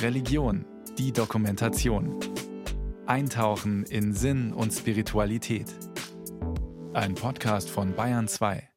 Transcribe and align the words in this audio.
Religion, 0.00 0.64
die 0.98 1.12
Dokumentation. 1.12 2.18
Eintauchen 3.06 3.84
in 3.84 4.12
Sinn 4.12 4.52
und 4.52 4.72
Spiritualität. 4.72 5.66
Ein 6.92 7.14
Podcast 7.14 7.70
von 7.70 7.94
Bayern 7.94 8.28
2. 8.28 8.68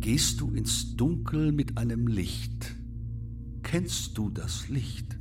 Gehst 0.00 0.40
du 0.40 0.50
ins 0.50 0.96
Dunkel 0.96 1.52
mit 1.52 1.78
einem 1.78 2.06
Licht? 2.06 2.76
Kennst 3.62 4.18
du 4.18 4.30
das 4.30 4.68
Licht? 4.68 5.18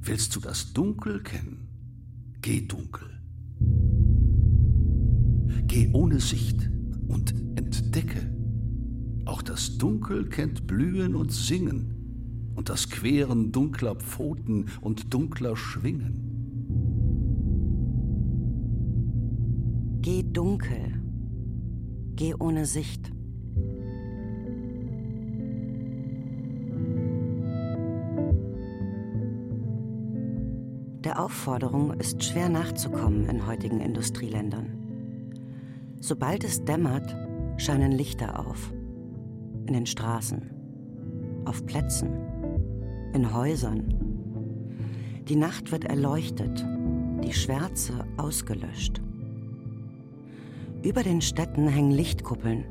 Willst 0.00 0.34
du 0.36 0.40
das 0.40 0.72
Dunkel 0.72 1.22
kennen? 1.22 1.68
Geh 2.40 2.66
dunkel. 2.66 3.19
Geh 5.70 5.88
ohne 5.92 6.18
Sicht 6.18 6.68
und 7.06 7.32
entdecke. 7.54 8.34
Auch 9.24 9.40
das 9.40 9.78
Dunkel 9.78 10.28
kennt 10.28 10.66
Blühen 10.66 11.14
und 11.14 11.30
Singen 11.30 12.50
und 12.56 12.68
das 12.68 12.90
Queren 12.90 13.52
dunkler 13.52 13.94
Pfoten 13.94 14.66
und 14.80 15.14
dunkler 15.14 15.54
Schwingen. 15.54 16.26
Geh 20.02 20.24
dunkel. 20.24 21.00
Geh 22.16 22.34
ohne 22.34 22.66
Sicht. 22.66 23.12
Der 31.04 31.20
Aufforderung 31.20 31.92
ist 32.00 32.24
schwer 32.24 32.48
nachzukommen 32.48 33.28
in 33.28 33.46
heutigen 33.46 33.80
Industrieländern. 33.80 34.79
Sobald 36.02 36.44
es 36.44 36.64
dämmert, 36.64 37.14
scheinen 37.58 37.92
Lichter 37.92 38.38
auf. 38.46 38.72
In 39.66 39.74
den 39.74 39.84
Straßen, 39.84 40.50
auf 41.44 41.66
Plätzen, 41.66 42.08
in 43.12 43.34
Häusern. 43.34 43.94
Die 45.28 45.36
Nacht 45.36 45.70
wird 45.70 45.84
erleuchtet, 45.84 46.66
die 47.22 47.34
Schwärze 47.34 47.92
ausgelöscht. 48.16 49.02
Über 50.82 51.02
den 51.02 51.20
Städten 51.20 51.68
hängen 51.68 51.92
Lichtkuppeln. 51.92 52.64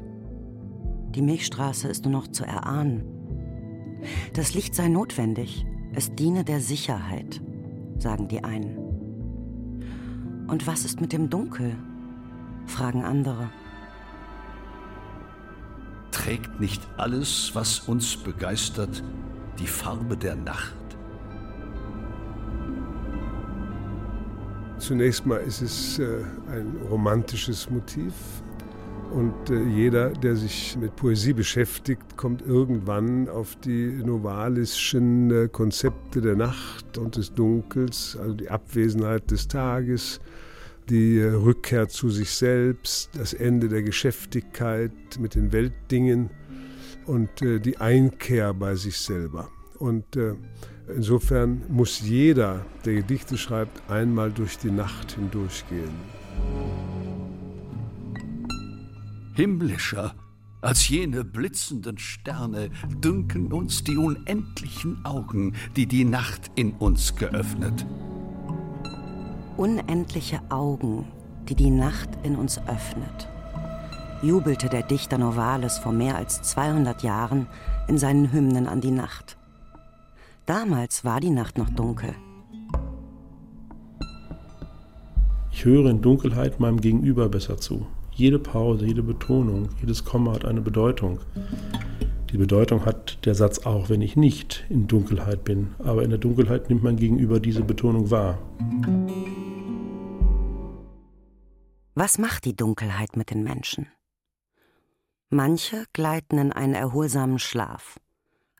Die 1.11 1.21
Milchstraße 1.21 1.87
ist 1.87 2.05
nur 2.05 2.13
noch 2.13 2.27
zu 2.27 2.43
erahnen. 2.43 3.03
Das 4.33 4.55
Licht 4.55 4.73
sei 4.73 4.87
notwendig, 4.87 5.67
es 5.93 6.15
diene 6.15 6.43
der 6.43 6.61
Sicherheit, 6.61 7.41
sagen 7.99 8.27
die 8.27 8.43
einen. 8.43 8.75
Und 10.47 10.65
was 10.65 10.83
ist 10.83 10.99
mit 10.99 11.13
dem 11.13 11.29
Dunkel? 11.29 11.75
Fragen 12.69 13.03
andere. 13.03 13.49
Trägt 16.11 16.59
nicht 16.59 16.81
alles, 16.97 17.51
was 17.53 17.79
uns 17.81 18.17
begeistert, 18.17 19.03
die 19.59 19.67
Farbe 19.67 20.17
der 20.17 20.35
Nacht? 20.35 20.75
Zunächst 24.77 25.25
mal 25.25 25.37
ist 25.37 25.61
es 25.61 25.99
äh, 25.99 26.23
ein 26.49 26.77
romantisches 26.89 27.69
Motiv. 27.69 28.13
Und 29.11 29.49
äh, 29.49 29.63
jeder, 29.63 30.11
der 30.11 30.35
sich 30.35 30.77
mit 30.79 30.95
Poesie 30.95 31.33
beschäftigt, 31.33 32.15
kommt 32.15 32.41
irgendwann 32.43 33.27
auf 33.27 33.55
die 33.57 34.01
novalischen 34.03 35.31
äh, 35.31 35.47
Konzepte 35.47 36.21
der 36.21 36.35
Nacht 36.35 36.97
und 36.97 37.17
des 37.17 37.33
Dunkels, 37.33 38.17
also 38.21 38.33
die 38.35 38.49
Abwesenheit 38.49 39.29
des 39.31 39.47
Tages, 39.47 40.21
die 40.89 41.21
Rückkehr 41.21 41.87
zu 41.87 42.09
sich 42.09 42.31
selbst, 42.31 43.11
das 43.17 43.33
Ende 43.33 43.69
der 43.69 43.83
Geschäftigkeit 43.83 44.91
mit 45.19 45.35
den 45.35 45.51
Weltdingen 45.51 46.29
und 47.05 47.41
äh, 47.41 47.59
die 47.59 47.77
Einkehr 47.77 48.53
bei 48.53 48.75
sich 48.75 48.97
selber. 48.97 49.49
Und 49.77 50.15
äh, 50.15 50.35
insofern 50.93 51.61
muss 51.69 52.01
jeder, 52.01 52.65
der 52.85 52.95
Gedichte 52.95 53.37
schreibt, 53.37 53.89
einmal 53.89 54.31
durch 54.31 54.57
die 54.57 54.71
Nacht 54.71 55.13
hindurchgehen. 55.13 55.91
Himmlischer 59.35 60.15
als 60.61 60.89
jene 60.89 61.23
blitzenden 61.23 61.97
Sterne 61.97 62.69
dünken 63.01 63.53
uns 63.53 63.83
die 63.83 63.95
unendlichen 63.95 65.05
Augen, 65.05 65.55
die 65.77 65.85
die 65.85 66.03
Nacht 66.03 66.51
in 66.55 66.73
uns 66.73 67.15
geöffnet 67.15 67.85
unendliche 69.59 70.39
Augen, 70.47 71.05
die 71.49 71.55
die 71.55 71.69
Nacht 71.69 72.09
in 72.23 72.37
uns 72.37 72.59
öffnet, 72.59 73.27
jubelte 74.21 74.69
der 74.69 74.83
Dichter 74.83 75.17
Novalis 75.17 75.77
vor 75.77 75.91
mehr 75.91 76.15
als 76.15 76.41
200 76.43 77.03
Jahren 77.03 77.45
in 77.89 77.97
seinen 77.97 78.31
Hymnen 78.31 78.67
an 78.67 78.79
die 78.79 78.91
Nacht. 78.91 79.35
Damals 80.45 81.03
war 81.03 81.19
die 81.19 81.29
Nacht 81.29 81.57
noch 81.57 81.69
dunkel. 81.69 82.15
Ich 85.51 85.65
höre 85.65 85.89
in 85.89 86.01
Dunkelheit 86.01 86.61
meinem 86.61 86.79
Gegenüber 86.79 87.27
besser 87.27 87.57
zu. 87.57 87.85
Jede 88.13 88.39
Pause, 88.39 88.85
jede 88.85 89.03
Betonung, 89.03 89.67
jedes 89.81 90.05
Komma 90.05 90.35
hat 90.35 90.45
eine 90.45 90.61
Bedeutung. 90.61 91.19
Die 92.31 92.37
Bedeutung 92.37 92.85
hat 92.85 93.25
der 93.25 93.33
Satz 93.33 93.65
auch, 93.65 93.89
wenn 93.89 94.01
ich 94.01 94.15
nicht 94.15 94.65
in 94.69 94.87
Dunkelheit 94.87 95.43
bin. 95.43 95.69
Aber 95.79 96.03
in 96.03 96.11
der 96.11 96.19
Dunkelheit 96.19 96.69
nimmt 96.69 96.83
mein 96.83 96.95
Gegenüber 96.95 97.39
diese 97.39 97.63
Betonung 97.63 98.11
wahr. 98.11 98.37
Was 102.01 102.17
macht 102.17 102.45
die 102.45 102.55
Dunkelheit 102.55 103.17
mit 103.17 103.29
den 103.29 103.43
Menschen? 103.43 103.91
Manche 105.29 105.83
gleiten 105.91 106.37
in 106.37 106.53
einen 106.53 106.73
erholsamen 106.73 107.39
Schlaf, 107.39 107.99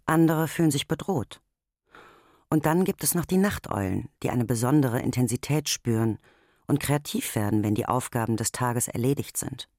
andere 0.05 0.50
fühlen 0.50 0.72
sich 0.72 0.89
bedroht. 0.89 1.39
Und 2.50 2.66
dann 2.66 2.83
gibt 2.83 3.01
es 3.01 3.16
noch 3.16 3.23
die 3.23 3.38
Nachteulen, 3.38 4.09
die 4.23 4.29
eine 4.29 4.44
besondere 4.44 5.00
Intensität 5.00 5.69
spüren 5.69 6.17
und 6.67 6.81
kreativ 6.81 7.33
werden, 7.33 7.63
wenn 7.63 7.75
die 7.75 7.85
Aufgaben 7.85 8.35
des 8.35 8.51
Tages 8.51 8.89
erledigt 8.89 9.38
sind. 9.38 9.69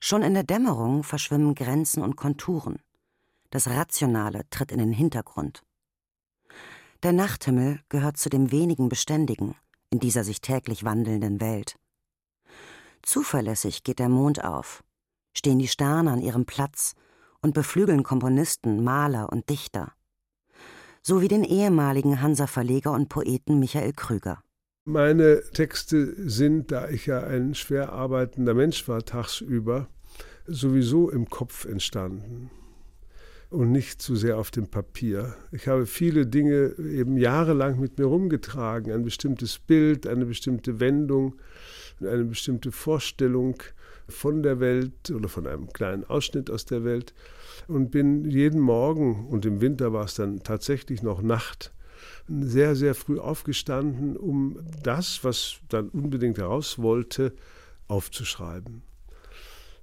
Schon 0.00 0.22
in 0.22 0.34
der 0.34 0.42
Dämmerung 0.42 1.04
verschwimmen 1.04 1.54
Grenzen 1.54 2.02
und 2.02 2.16
Konturen. 2.16 2.82
Das 3.50 3.68
Rationale 3.68 4.42
tritt 4.50 4.72
in 4.72 4.80
den 4.80 4.92
Hintergrund. 4.92 5.62
Der 7.04 7.12
Nachthimmel 7.12 7.78
gehört 7.88 8.16
zu 8.16 8.28
dem 8.28 8.50
wenigen 8.50 8.88
Beständigen 8.88 9.54
in 9.90 10.00
dieser 10.00 10.24
sich 10.24 10.40
täglich 10.40 10.82
wandelnden 10.82 11.40
Welt. 11.40 11.78
Zuverlässig 13.02 13.84
geht 13.84 13.98
der 13.98 14.08
Mond 14.08 14.44
auf, 14.44 14.84
stehen 15.32 15.58
die 15.58 15.68
Sterne 15.68 16.10
an 16.10 16.20
ihrem 16.20 16.44
Platz 16.44 16.94
und 17.40 17.54
beflügeln 17.54 18.02
Komponisten, 18.02 18.82
Maler 18.82 19.30
und 19.32 19.48
Dichter. 19.48 19.92
So 21.02 21.20
wie 21.22 21.28
den 21.28 21.44
ehemaligen 21.44 22.20
Hansa-Verleger 22.20 22.92
und 22.92 23.08
Poeten 23.08 23.58
Michael 23.58 23.92
Krüger. 23.92 24.42
Meine 24.84 25.42
Texte 25.52 26.14
sind, 26.28 26.72
da 26.72 26.88
ich 26.88 27.06
ja 27.06 27.22
ein 27.22 27.54
schwer 27.54 27.92
arbeitender 27.92 28.54
Mensch 28.54 28.88
war 28.88 29.04
tagsüber, 29.04 29.88
sowieso 30.46 31.10
im 31.10 31.28
Kopf 31.28 31.66
entstanden 31.66 32.50
und 33.50 33.72
nicht 33.72 34.02
zu 34.02 34.16
sehr 34.16 34.38
auf 34.38 34.50
dem 34.50 34.68
Papier. 34.68 35.34
Ich 35.52 35.68
habe 35.68 35.86
viele 35.86 36.26
Dinge 36.26 36.74
eben 36.78 37.16
jahrelang 37.16 37.78
mit 37.80 37.98
mir 37.98 38.06
rumgetragen, 38.06 38.92
ein 38.92 39.04
bestimmtes 39.04 39.58
Bild, 39.58 40.06
eine 40.06 40.26
bestimmte 40.26 40.80
Wendung, 40.80 41.36
eine 42.00 42.24
bestimmte 42.24 42.72
Vorstellung 42.72 43.62
von 44.08 44.42
der 44.42 44.60
Welt 44.60 45.10
oder 45.10 45.28
von 45.28 45.46
einem 45.46 45.72
kleinen 45.72 46.04
Ausschnitt 46.04 46.50
aus 46.50 46.64
der 46.64 46.84
Welt 46.84 47.14
und 47.66 47.90
bin 47.90 48.30
jeden 48.30 48.60
Morgen, 48.60 49.26
und 49.28 49.44
im 49.44 49.60
Winter 49.60 49.92
war 49.92 50.04
es 50.04 50.14
dann 50.14 50.42
tatsächlich 50.42 51.02
noch 51.02 51.22
Nacht, 51.22 51.72
sehr, 52.28 52.76
sehr 52.76 52.94
früh 52.94 53.18
aufgestanden, 53.18 54.16
um 54.16 54.58
das, 54.82 55.24
was 55.24 55.58
dann 55.68 55.88
unbedingt 55.88 56.38
heraus 56.38 56.78
wollte, 56.78 57.32
aufzuschreiben. 57.88 58.82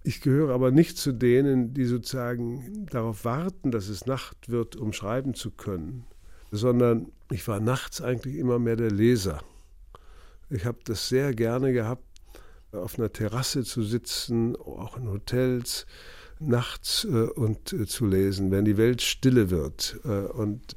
Ich 0.03 0.21
gehöre 0.21 0.53
aber 0.53 0.69
nicht 0.69 0.97
zu 0.97 1.11
denen, 1.11 1.73
die 1.73 1.85
sozusagen 1.85 2.85
darauf 2.91 3.25
warten, 3.25 3.71
dass 3.71 3.89
es 3.89 4.05
Nacht 4.05 4.49
wird, 4.49 4.75
um 4.75 4.93
schreiben 4.93 5.33
zu 5.33 5.49
können, 5.49 6.05
sondern 6.51 7.11
ich 7.31 7.47
war 7.47 7.59
nachts 7.59 8.01
eigentlich 8.01 8.35
immer 8.35 8.59
mehr 8.59 8.75
der 8.75 8.91
Leser. 8.91 9.41
Ich 10.49 10.65
habe 10.65 10.79
das 10.85 11.09
sehr 11.09 11.33
gerne 11.33 11.73
gehabt, 11.73 12.03
auf 12.71 12.99
einer 12.99 13.11
Terrasse 13.11 13.63
zu 13.63 13.83
sitzen, 13.83 14.55
auch 14.55 14.97
in 14.97 15.07
Hotels, 15.07 15.85
nachts 16.39 17.05
äh, 17.05 17.07
und 17.07 17.73
äh, 17.73 17.85
zu 17.85 18.05
lesen, 18.05 18.51
wenn 18.51 18.65
die 18.65 18.77
Welt 18.77 19.01
stille 19.01 19.49
wird 19.49 19.99
äh, 20.03 20.09
und 20.09 20.75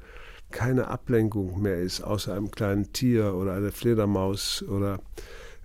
keine 0.51 0.89
Ablenkung 0.89 1.61
mehr 1.61 1.81
ist, 1.81 2.01
außer 2.01 2.35
einem 2.35 2.51
kleinen 2.51 2.93
Tier 2.93 3.35
oder 3.35 3.53
einer 3.53 3.73
Fledermaus 3.73 4.63
oder 4.63 5.01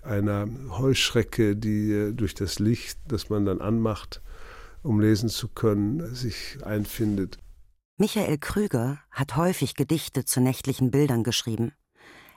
einer 0.02 0.48
Heuschrecke, 0.78 1.56
die 1.56 2.12
durch 2.14 2.34
das 2.34 2.60
Licht, 2.60 3.00
das 3.08 3.30
man 3.30 3.46
dann 3.46 3.62
anmacht, 3.62 4.22
um 4.82 5.00
lesen 5.00 5.30
zu 5.30 5.48
können, 5.48 6.14
sich 6.14 6.58
einfindet. 6.64 7.38
Michael 7.98 8.38
Krüger 8.40 9.00
hat 9.12 9.38
häufig 9.38 9.76
Gedichte 9.76 10.26
zu 10.26 10.42
nächtlichen 10.42 10.92
Bildern 10.92 11.24
geschrieben 11.24 11.72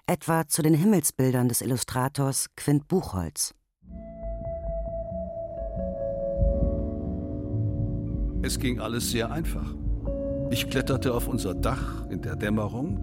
etwa 0.09 0.47
zu 0.47 0.63
den 0.63 0.75
Himmelsbildern 0.75 1.49
des 1.49 1.61
Illustrators 1.61 2.47
Quint 2.57 2.87
Buchholz. 2.87 3.55
Es 8.43 8.61
ging 8.61 8.79
alles 8.79 9.11
sehr 9.11 9.33
einfach. 9.33 9.75
Ich 10.51 10.71
kletterte 10.71 11.13
auf 11.13 11.27
unser 11.27 11.55
Dach 11.55 12.07
in 12.09 12.23
der 12.23 12.37
Dämmerung, 12.37 13.03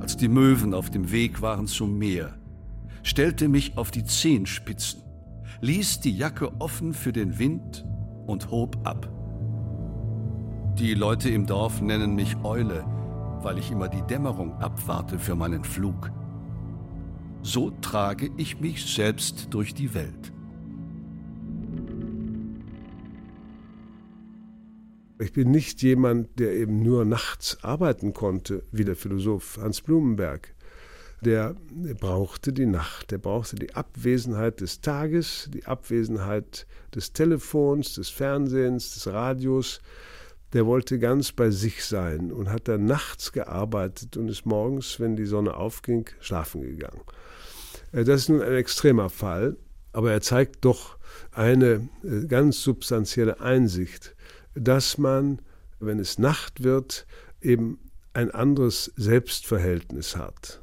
als 0.00 0.16
die 0.16 0.28
Möwen 0.28 0.74
auf 0.74 0.90
dem 0.90 1.10
Weg 1.10 1.42
waren 1.42 1.66
zum 1.66 1.98
Meer, 1.98 2.34
stellte 3.02 3.48
mich 3.48 3.76
auf 3.76 3.90
die 3.90 4.04
Zehenspitzen, 4.04 5.02
ließ 5.60 5.98
die 6.00 6.16
Jacke 6.16 6.52
offen 6.60 6.94
für 6.94 7.12
den 7.12 7.40
Wind 7.40 7.84
und 8.28 8.52
hob 8.52 8.76
ab. 8.86 9.10
Die 10.78 10.94
Leute 10.94 11.30
im 11.30 11.46
Dorf 11.46 11.80
nennen 11.80 12.14
mich 12.14 12.36
Eule, 12.44 12.84
weil 13.42 13.58
ich 13.58 13.72
immer 13.72 13.88
die 13.88 14.02
Dämmerung 14.02 14.52
abwarte 14.60 15.18
für 15.18 15.34
meinen 15.34 15.64
Flug. 15.64 16.12
So 17.50 17.70
trage 17.80 18.28
ich 18.36 18.60
mich 18.60 18.84
selbst 18.84 19.46
durch 19.54 19.72
die 19.72 19.94
Welt. 19.94 20.32
Ich 25.18 25.32
bin 25.32 25.50
nicht 25.50 25.82
jemand, 25.82 26.38
der 26.38 26.52
eben 26.52 26.82
nur 26.82 27.06
nachts 27.06 27.64
arbeiten 27.64 28.12
konnte, 28.12 28.64
wie 28.70 28.84
der 28.84 28.96
Philosoph 28.96 29.56
Hans 29.56 29.80
Blumenberg. 29.80 30.54
Der 31.22 31.56
brauchte 31.98 32.52
die 32.52 32.66
Nacht, 32.66 33.12
der 33.12 33.18
brauchte 33.18 33.56
die 33.56 33.74
Abwesenheit 33.74 34.60
des 34.60 34.82
Tages, 34.82 35.48
die 35.50 35.64
Abwesenheit 35.64 36.66
des 36.94 37.14
Telefons, 37.14 37.94
des 37.94 38.10
Fernsehens, 38.10 38.92
des 38.92 39.06
Radios. 39.06 39.80
Der 40.52 40.66
wollte 40.66 40.98
ganz 40.98 41.32
bei 41.32 41.48
sich 41.48 41.82
sein 41.86 42.30
und 42.30 42.50
hat 42.50 42.68
dann 42.68 42.84
nachts 42.84 43.32
gearbeitet 43.32 44.18
und 44.18 44.28
ist 44.28 44.44
morgens, 44.44 45.00
wenn 45.00 45.16
die 45.16 45.24
Sonne 45.24 45.54
aufging, 45.54 46.10
schlafen 46.20 46.60
gegangen. 46.60 47.00
Äh, 47.92 48.04
das 48.04 48.22
ist 48.22 48.28
nun 48.28 48.42
ein 48.42 48.54
extremer 48.54 49.10
Fall, 49.10 49.56
aber 49.92 50.12
er 50.12 50.20
zeigt 50.20 50.64
doch 50.64 50.98
eine 51.32 51.88
äh, 52.02 52.26
ganz 52.26 52.62
substanzielle 52.62 53.40
Einsicht 53.40 54.14
dass 54.58 54.98
man, 54.98 55.40
wenn 55.80 55.98
es 55.98 56.18
Nacht 56.18 56.62
wird, 56.62 57.06
eben 57.40 57.78
ein 58.12 58.30
anderes 58.30 58.92
Selbstverhältnis 58.96 60.16
hat. 60.16 60.60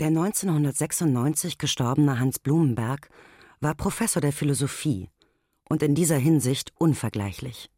Der 0.00 0.08
1996 0.08 1.58
gestorbene 1.58 2.18
Hans 2.18 2.38
Blumenberg 2.38 3.08
war 3.60 3.74
Professor 3.74 4.20
der 4.20 4.32
Philosophie 4.32 5.08
und 5.68 5.82
in 5.82 5.94
dieser 5.94 6.18
Hinsicht 6.18 6.72
unvergleichlich. 6.78 7.70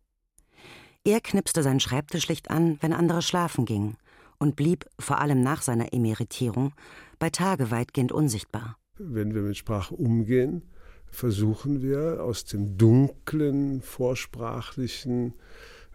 Er 1.04 1.20
knipste 1.20 1.62
sein 1.62 1.78
Schreibtischlicht 1.78 2.50
an, 2.50 2.78
wenn 2.80 2.92
andere 2.92 3.22
schlafen 3.22 3.64
gingen, 3.64 3.96
und 4.38 4.56
blieb, 4.56 4.84
vor 4.98 5.20
allem 5.20 5.40
nach 5.40 5.62
seiner 5.62 5.94
Emeritierung, 5.94 6.74
bei 7.18 7.30
Tage 7.30 7.70
weitgehend 7.70 8.12
unsichtbar. 8.12 8.76
Wenn 8.98 9.34
wir 9.34 9.42
mit 9.42 9.56
Sprache 9.56 9.94
umgehen, 9.94 10.62
versuchen 11.06 11.82
wir 11.82 12.22
aus 12.22 12.44
dem 12.44 12.76
dunklen, 12.76 13.80
vorsprachlichen, 13.80 15.34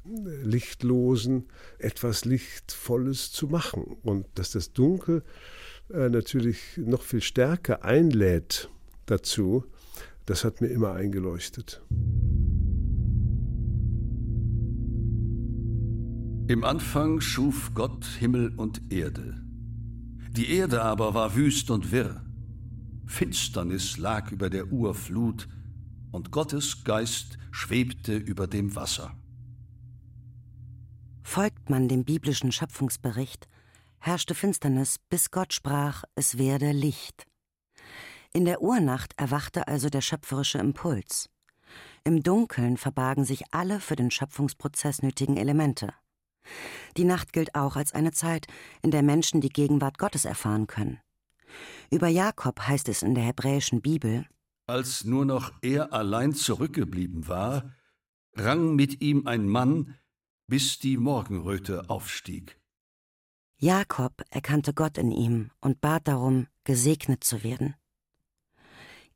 lichtlosen 0.03 1.47
etwas 1.77 2.25
Lichtvolles 2.25 3.31
zu 3.31 3.47
machen. 3.47 3.97
Und 4.03 4.25
dass 4.35 4.51
das 4.51 4.73
Dunkel 4.73 5.23
äh, 5.89 6.09
natürlich 6.09 6.77
noch 6.77 7.03
viel 7.03 7.21
stärker 7.21 7.83
einlädt 7.83 8.69
dazu, 9.05 9.65
das 10.25 10.43
hat 10.43 10.61
mir 10.61 10.67
immer 10.67 10.93
eingeleuchtet. 10.93 11.81
Im 16.47 16.63
Anfang 16.63 17.21
schuf 17.21 17.71
Gott 17.73 18.05
Himmel 18.19 18.53
und 18.57 18.81
Erde. 18.91 19.40
Die 20.31 20.49
Erde 20.49 20.81
aber 20.81 21.13
war 21.13 21.35
wüst 21.35 21.69
und 21.71 21.91
wirr. 21.91 22.25
Finsternis 23.05 23.97
lag 23.97 24.31
über 24.31 24.49
der 24.49 24.71
Urflut, 24.71 25.49
und 26.11 26.31
Gottes 26.31 26.83
Geist 26.85 27.37
schwebte 27.51 28.15
über 28.15 28.47
dem 28.47 28.75
Wasser. 28.75 29.13
Folgt 31.21 31.69
man 31.69 31.89
dem 31.89 32.05
biblischen 32.05 32.51
Schöpfungsbericht, 32.51 33.47
herrschte 33.99 34.33
Finsternis, 34.33 34.99
bis 35.09 35.31
Gott 35.31 35.53
sprach, 35.53 36.03
es 36.15 36.37
werde 36.37 36.71
Licht. 36.71 37.25
In 38.33 38.45
der 38.45 38.61
Urnacht 38.61 39.13
erwachte 39.17 39.67
also 39.67 39.89
der 39.89 40.01
schöpferische 40.01 40.59
Impuls. 40.59 41.29
Im 42.05 42.23
Dunkeln 42.23 42.77
verbargen 42.77 43.25
sich 43.25 43.53
alle 43.53 43.81
für 43.81 43.97
den 43.97 44.11
Schöpfungsprozess 44.11 45.01
nötigen 45.01 45.35
Elemente. 45.35 45.93
Die 46.97 47.05
Nacht 47.05 47.33
gilt 47.33 47.55
auch 47.55 47.75
als 47.75 47.93
eine 47.93 48.11
Zeit, 48.11 48.47
in 48.81 48.91
der 48.91 49.03
Menschen 49.03 49.41
die 49.41 49.49
Gegenwart 49.49 49.97
Gottes 49.97 50.25
erfahren 50.25 50.67
können. 50.67 50.99
Über 51.89 52.07
Jakob 52.07 52.59
heißt 52.61 52.89
es 52.89 53.01
in 53.01 53.15
der 53.15 53.23
hebräischen 53.23 53.81
Bibel, 53.81 54.25
als 54.67 55.03
nur 55.03 55.25
noch 55.25 55.51
er 55.61 55.91
allein 55.91 56.33
zurückgeblieben 56.33 57.27
war, 57.27 57.73
rang 58.35 58.75
mit 58.75 59.01
ihm 59.01 59.27
ein 59.27 59.47
Mann, 59.47 59.95
bis 60.47 60.79
die 60.79 60.97
Morgenröte 60.97 61.89
aufstieg. 61.89 62.57
Jakob 63.57 64.23
erkannte 64.29 64.73
Gott 64.73 64.97
in 64.97 65.11
ihm 65.11 65.51
und 65.59 65.81
bat 65.81 66.07
darum, 66.07 66.47
gesegnet 66.63 67.23
zu 67.23 67.43
werden. 67.43 67.75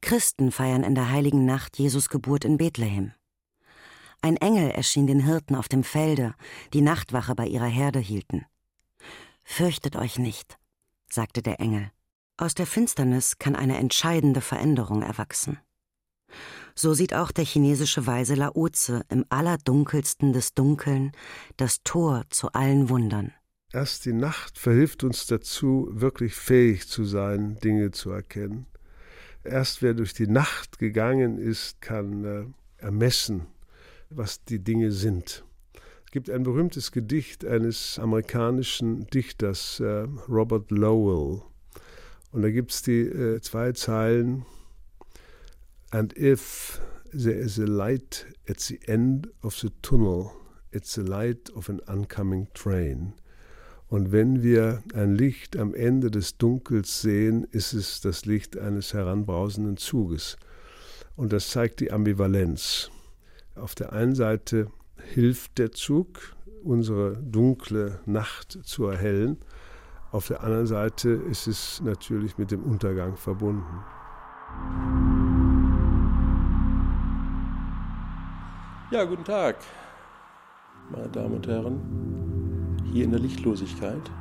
Christen 0.01 0.51
feiern 0.51 0.83
in 0.83 0.93
der 0.93 1.09
heiligen 1.09 1.45
Nacht 1.45 1.79
Jesus 1.79 2.09
Geburt 2.09 2.45
in 2.45 2.57
Bethlehem. 2.57 3.13
Ein 4.21 4.37
Engel 4.37 4.71
erschien 4.71 5.07
den 5.07 5.19
Hirten 5.19 5.55
auf 5.55 5.67
dem 5.67 5.83
Felde, 5.83 6.33
die 6.73 6.81
Nachtwache 6.81 7.35
bei 7.35 7.47
ihrer 7.47 7.67
Herde 7.67 7.99
hielten. 7.99 8.45
Fürchtet 9.43 9.95
euch 9.95 10.17
nicht, 10.17 10.57
sagte 11.09 11.41
der 11.41 11.59
Engel. 11.59 11.91
Aus 12.37 12.53
der 12.55 12.65
Finsternis 12.65 13.37
kann 13.37 13.55
eine 13.55 13.77
entscheidende 13.77 14.41
Veränderung 14.41 15.03
erwachsen. 15.03 15.59
So 16.73 16.93
sieht 16.93 17.13
auch 17.13 17.31
der 17.31 17.45
chinesische 17.45 18.05
Weise 18.05 18.35
Laoze 18.35 19.05
im 19.09 19.25
allerdunkelsten 19.29 20.33
des 20.33 20.53
Dunkeln 20.53 21.13
das 21.55 21.83
Tor 21.83 22.23
zu 22.29 22.51
allen 22.51 22.89
Wundern. 22.89 23.31
Erst 23.71 24.05
die 24.05 24.13
Nacht 24.13 24.57
verhilft 24.57 25.03
uns 25.03 25.25
dazu, 25.27 25.87
wirklich 25.91 26.33
fähig 26.35 26.87
zu 26.87 27.05
sein, 27.05 27.57
Dinge 27.63 27.91
zu 27.91 28.09
erkennen. 28.09 28.65
Erst 29.43 29.81
wer 29.81 29.93
durch 29.93 30.13
die 30.13 30.27
Nacht 30.27 30.79
gegangen 30.79 31.37
ist, 31.37 31.81
kann 31.81 32.25
äh, 32.25 32.83
ermessen, 32.83 33.47
was 34.09 34.43
die 34.43 34.59
Dinge 34.59 34.91
sind. 34.91 35.43
Es 36.05 36.11
gibt 36.11 36.29
ein 36.29 36.43
berühmtes 36.43 36.91
Gedicht 36.91 37.45
eines 37.45 37.99
amerikanischen 37.99 39.07
Dichters, 39.07 39.79
äh, 39.79 40.07
Robert 40.29 40.71
Lowell, 40.71 41.41
und 42.35 42.41
da 42.41 42.51
gibt 42.51 42.71
es 42.71 42.81
die 42.81 43.03
äh, 43.03 43.39
zwei 43.39 43.71
Zeilen. 43.71 44.45
And 45.91 46.17
if 46.17 46.81
there 47.13 47.31
is 47.31 47.57
a 47.57 47.63
light 47.63 48.25
at 48.49 48.59
the 48.59 48.77
end 48.87 49.29
of 49.41 49.55
the 49.55 49.69
tunnel, 49.81 50.31
it's 50.71 50.95
the 50.95 51.01
light 51.01 51.49
of 51.55 51.69
an 51.69 51.79
oncoming 51.87 52.49
train. 52.53 53.13
Und 53.87 54.11
wenn 54.11 54.43
wir 54.43 54.83
ein 54.93 55.15
Licht 55.15 55.55
am 55.55 55.73
Ende 55.73 56.11
des 56.11 56.37
Dunkels 56.37 57.01
sehen, 57.01 57.47
ist 57.51 57.71
es 57.71 58.01
das 58.01 58.25
Licht 58.25 58.57
eines 58.57 58.93
heranbrausenden 58.93 59.77
Zuges. 59.77 60.35
Und 61.15 61.31
das 61.31 61.51
zeigt 61.51 61.79
die 61.79 61.93
Ambivalenz. 61.93 62.91
Auf 63.55 63.73
der 63.73 63.93
einen 63.93 64.15
Seite 64.15 64.67
hilft 65.13 65.59
der 65.59 65.71
Zug, 65.71 66.35
unsere 66.63 67.15
dunkle 67.15 67.99
Nacht 68.05 68.59
zu 68.63 68.85
erhellen. 68.85 69.37
Auf 70.11 70.27
der 70.27 70.43
anderen 70.43 70.67
Seite 70.67 71.09
ist 71.09 71.47
es 71.47 71.81
natürlich 71.81 72.37
mit 72.37 72.51
dem 72.51 72.63
Untergang 72.63 73.15
verbunden. 73.15 73.63
Ja, 78.91 79.05
guten 79.05 79.23
Tag, 79.23 79.55
meine 80.91 81.07
Damen 81.07 81.35
und 81.35 81.47
Herren. 81.47 82.77
Hier 82.91 83.05
in 83.05 83.11
der 83.11 83.21
Lichtlosigkeit. 83.21 84.11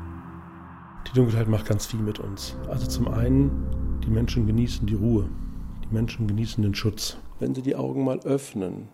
Die 1.08 1.12
Dunkelheit 1.12 1.48
macht 1.48 1.66
ganz 1.66 1.86
viel 1.86 2.00
mit 2.00 2.20
uns. 2.20 2.56
Also 2.68 2.86
zum 2.86 3.08
einen, 3.08 4.00
die 4.04 4.10
Menschen 4.10 4.46
genießen 4.46 4.86
die 4.86 4.94
Ruhe. 4.94 5.28
Die 5.84 5.92
Menschen 5.92 6.28
genießen 6.28 6.62
den 6.62 6.74
Schutz. 6.74 7.16
Wenn 7.40 7.52
sie 7.52 7.62
die 7.62 7.74
Augen 7.74 8.04
mal 8.04 8.20
öffnen, 8.20 8.88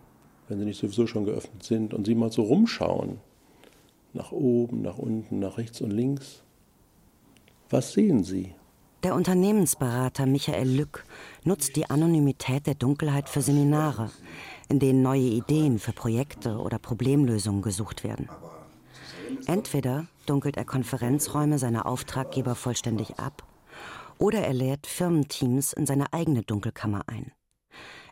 wenn 0.51 0.59
sie 0.59 0.65
nicht 0.65 0.81
sowieso 0.81 1.07
schon 1.07 1.23
geöffnet 1.23 1.63
sind 1.63 1.93
und 1.93 2.05
sie 2.05 2.13
mal 2.13 2.29
so 2.29 2.43
rumschauen, 2.43 3.19
nach 4.11 4.33
oben, 4.33 4.81
nach 4.81 4.97
unten, 4.97 5.39
nach 5.39 5.57
rechts 5.57 5.79
und 5.79 5.91
links, 5.91 6.43
was 7.69 7.93
sehen 7.93 8.25
Sie? 8.25 8.53
Der 9.03 9.15
Unternehmensberater 9.15 10.25
Michael 10.25 10.67
Lück 10.67 11.05
nutzt 11.45 11.77
die 11.77 11.89
Anonymität 11.89 12.67
der 12.67 12.75
Dunkelheit 12.75 13.29
für 13.29 13.41
Seminare, 13.41 14.11
in 14.67 14.79
denen 14.79 15.01
neue 15.01 15.21
Ideen 15.21 15.79
für 15.79 15.93
Projekte 15.93 16.57
oder 16.57 16.79
Problemlösungen 16.79 17.61
gesucht 17.61 18.03
werden. 18.03 18.27
Entweder 19.45 20.07
dunkelt 20.25 20.57
er 20.57 20.65
Konferenzräume 20.65 21.59
seiner 21.59 21.85
Auftraggeber 21.85 22.55
vollständig 22.55 23.19
ab, 23.19 23.47
oder 24.17 24.41
er 24.41 24.53
lädt 24.53 24.85
Firmenteams 24.85 25.71
in 25.71 25.85
seine 25.85 26.11
eigene 26.11 26.43
Dunkelkammer 26.43 27.03
ein. 27.07 27.31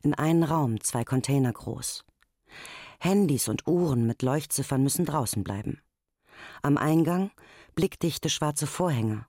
In 0.03 0.13
einen 0.13 0.43
Raum, 0.43 0.79
zwei 0.79 1.03
Container 1.03 1.51
groß. 1.51 2.05
Handys 2.99 3.47
und 3.47 3.67
Uhren 3.67 4.05
mit 4.05 4.21
Leuchtziffern 4.21 4.83
müssen 4.83 5.05
draußen 5.05 5.43
bleiben. 5.43 5.81
Am 6.61 6.77
Eingang 6.77 7.31
blickdichte 7.75 8.29
schwarze 8.29 8.67
Vorhänge 8.67 9.25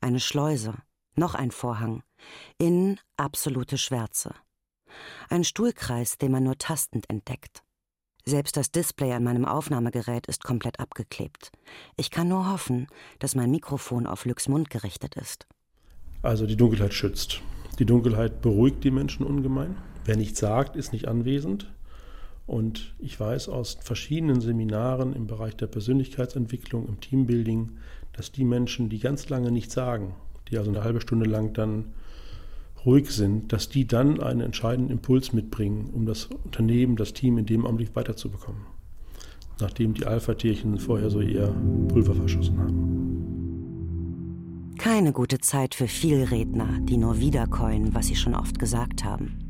eine 0.00 0.20
Schleuse, 0.20 0.74
noch 1.14 1.34
ein 1.34 1.50
Vorhang, 1.50 2.02
innen 2.58 3.00
absolute 3.16 3.78
Schwärze. 3.78 4.34
Ein 5.28 5.44
Stuhlkreis, 5.44 6.18
den 6.18 6.32
man 6.32 6.44
nur 6.44 6.58
tastend 6.58 7.08
entdeckt. 7.10 7.62
Selbst 8.24 8.56
das 8.56 8.70
Display 8.70 9.12
an 9.12 9.24
meinem 9.24 9.44
Aufnahmegerät 9.44 10.26
ist 10.26 10.44
komplett 10.44 10.80
abgeklebt. 10.80 11.50
Ich 11.96 12.10
kann 12.10 12.28
nur 12.28 12.50
hoffen, 12.50 12.86
dass 13.18 13.34
mein 13.34 13.50
Mikrofon 13.50 14.06
auf 14.06 14.24
Lücks 14.24 14.48
Mund 14.48 14.70
gerichtet 14.70 15.16
ist. 15.16 15.46
Also 16.22 16.46
die 16.46 16.56
Dunkelheit 16.56 16.92
schützt. 16.92 17.40
Die 17.78 17.86
Dunkelheit 17.86 18.42
beruhigt 18.42 18.84
die 18.84 18.90
Menschen 18.90 19.24
ungemein. 19.24 19.76
Wer 20.04 20.16
nichts 20.16 20.40
sagt, 20.40 20.76
ist 20.76 20.92
nicht 20.92 21.08
anwesend. 21.08 21.72
Und 22.48 22.94
ich 22.98 23.20
weiß 23.20 23.50
aus 23.50 23.76
verschiedenen 23.82 24.40
Seminaren 24.40 25.12
im 25.12 25.26
Bereich 25.26 25.54
der 25.54 25.66
Persönlichkeitsentwicklung, 25.66 26.88
im 26.88 26.98
Teambuilding, 26.98 27.72
dass 28.14 28.32
die 28.32 28.44
Menschen, 28.44 28.88
die 28.88 28.98
ganz 29.00 29.28
lange 29.28 29.52
nichts 29.52 29.74
sagen, 29.74 30.14
die 30.50 30.56
also 30.56 30.70
eine 30.70 30.82
halbe 30.82 31.02
Stunde 31.02 31.28
lang 31.28 31.52
dann 31.52 31.92
ruhig 32.86 33.10
sind, 33.10 33.52
dass 33.52 33.68
die 33.68 33.86
dann 33.86 34.18
einen 34.20 34.40
entscheidenden 34.40 34.92
Impuls 34.92 35.34
mitbringen, 35.34 35.90
um 35.92 36.06
das 36.06 36.30
Unternehmen, 36.42 36.96
das 36.96 37.12
Team 37.12 37.36
in 37.36 37.44
dem 37.44 37.66
Augenblick 37.66 37.94
weiterzubekommen. 37.94 38.62
Nachdem 39.60 39.92
die 39.92 40.06
Alpha-Tierchen 40.06 40.78
vorher 40.78 41.10
so 41.10 41.20
ihr 41.20 41.54
Pulver 41.88 42.14
verschossen 42.14 42.58
haben. 42.58 42.98
Keine 44.78 45.12
gute 45.12 45.38
Zeit 45.38 45.74
für 45.74 45.86
Vielredner, 45.86 46.78
die 46.80 46.96
nur 46.96 47.20
wiederkäuen, 47.20 47.94
was 47.94 48.06
sie 48.06 48.16
schon 48.16 48.34
oft 48.34 48.58
gesagt 48.58 49.04
haben. 49.04 49.47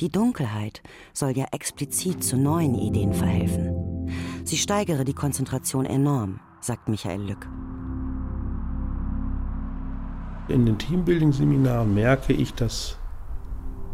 Die 0.00 0.10
Dunkelheit 0.10 0.82
soll 1.14 1.30
ja 1.38 1.46
explizit 1.52 2.22
zu 2.22 2.36
neuen 2.36 2.74
Ideen 2.74 3.14
verhelfen. 3.14 4.10
Sie 4.44 4.58
steigere 4.58 5.06
die 5.06 5.14
Konzentration 5.14 5.86
enorm, 5.86 6.38
sagt 6.60 6.90
Michael 6.90 7.22
Lück. 7.22 7.48
In 10.48 10.66
den 10.66 10.76
Teambuilding-Seminaren 10.76 11.94
merke 11.94 12.34
ich, 12.34 12.52
dass 12.52 12.98